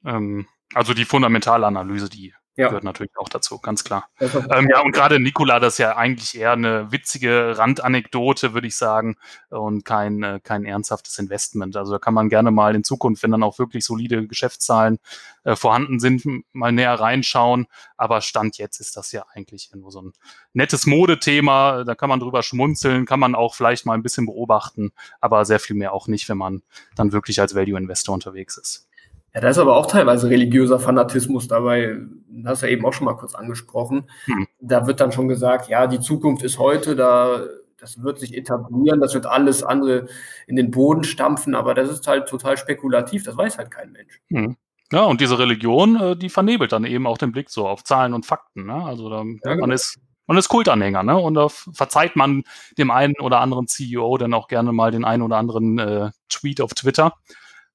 [0.04, 2.68] Ähm, also die fundamentale Analyse, die ja.
[2.68, 4.08] gehört natürlich auch dazu, ganz klar.
[4.20, 8.76] Ähm, ja, und gerade Nikola, das ist ja eigentlich eher eine witzige Randanekdote, würde ich
[8.76, 9.16] sagen,
[9.48, 11.76] und kein, äh, kein ernsthaftes Investment.
[11.76, 14.98] Also da kann man gerne mal in Zukunft, wenn dann auch wirklich solide Geschäftszahlen
[15.44, 17.66] äh, vorhanden sind, mal näher reinschauen.
[17.96, 20.12] Aber Stand jetzt ist das ja eigentlich nur so ein
[20.52, 21.84] nettes Modethema.
[21.84, 25.60] Da kann man drüber schmunzeln, kann man auch vielleicht mal ein bisschen beobachten, aber sehr
[25.60, 26.62] viel mehr auch nicht, wenn man
[26.96, 28.88] dann wirklich als Value-Investor unterwegs ist.
[29.34, 31.96] Ja, da ist aber auch teilweise religiöser Fanatismus dabei.
[32.28, 34.10] Das hast du ja eben auch schon mal kurz angesprochen.
[34.26, 34.46] Hm.
[34.60, 37.44] Da wird dann schon gesagt, ja, die Zukunft ist heute, da,
[37.78, 40.06] das wird sich etablieren, das wird alles andere
[40.46, 44.20] in den Boden stampfen, aber das ist halt total spekulativ, das weiß halt kein Mensch.
[44.28, 44.56] Hm.
[44.92, 48.12] Ja, und diese Religion, äh, die vernebelt dann eben auch den Blick so auf Zahlen
[48.12, 48.66] und Fakten.
[48.66, 48.74] Ne?
[48.74, 49.60] Also da, ja, genau.
[49.62, 51.18] man ist man ist Kultanhänger, ne?
[51.18, 52.44] Und da verzeiht man
[52.78, 56.60] dem einen oder anderen CEO dann auch gerne mal den einen oder anderen äh, Tweet
[56.60, 57.14] auf Twitter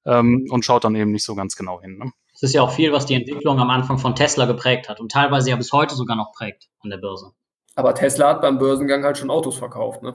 [0.08, 1.98] ähm, und schaut dann eben nicht so ganz genau hin.
[1.98, 2.10] Ne?
[2.34, 5.12] Es ist ja auch viel, was die Entwicklung am Anfang von Tesla geprägt hat und
[5.12, 7.32] teilweise ja bis heute sogar noch prägt an der Börse.
[7.74, 10.14] Aber Tesla hat beim Börsengang halt schon Autos verkauft, ne?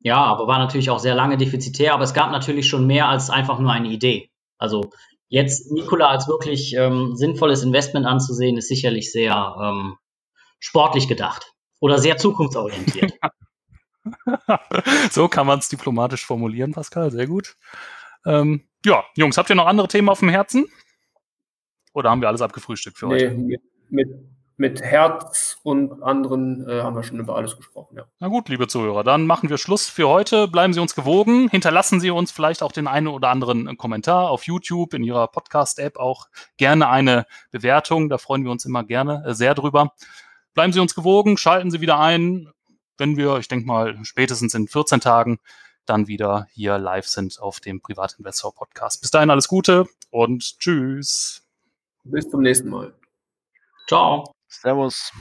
[0.00, 3.30] Ja, aber war natürlich auch sehr lange defizitär, aber es gab natürlich schon mehr als
[3.30, 4.30] einfach nur eine Idee.
[4.58, 4.90] Also
[5.28, 9.96] jetzt Nikola als wirklich ähm, sinnvolles Investment anzusehen, ist sicherlich sehr ähm,
[10.58, 13.14] sportlich gedacht oder sehr zukunftsorientiert.
[15.10, 17.56] so kann man es diplomatisch formulieren, Pascal, sehr gut.
[18.26, 20.66] Ähm, ja, Jungs, habt ihr noch andere Themen auf dem Herzen?
[21.92, 23.34] Oder haben wir alles abgefrühstückt für nee, heute?
[23.34, 24.08] Mit, mit,
[24.56, 28.04] mit Herz und anderen äh, haben wir schon über alles gesprochen, ja.
[28.18, 30.48] Na gut, liebe Zuhörer, dann machen wir Schluss für heute.
[30.48, 31.48] Bleiben Sie uns gewogen.
[31.48, 35.96] Hinterlassen Sie uns vielleicht auch den einen oder anderen Kommentar auf YouTube, in Ihrer Podcast-App
[35.96, 36.26] auch
[36.56, 38.08] gerne eine Bewertung.
[38.08, 39.92] Da freuen wir uns immer gerne äh, sehr drüber.
[40.52, 42.48] Bleiben Sie uns gewogen, schalten Sie wieder ein,
[42.96, 45.38] wenn wir, ich denke mal, spätestens in 14 Tagen
[45.86, 49.00] dann wieder hier live sind auf dem Privatinvestor Podcast.
[49.00, 51.42] Bis dahin alles Gute und tschüss.
[52.04, 52.94] Bis zum nächsten Mal.
[53.86, 54.32] Ciao.
[54.48, 55.12] Servus.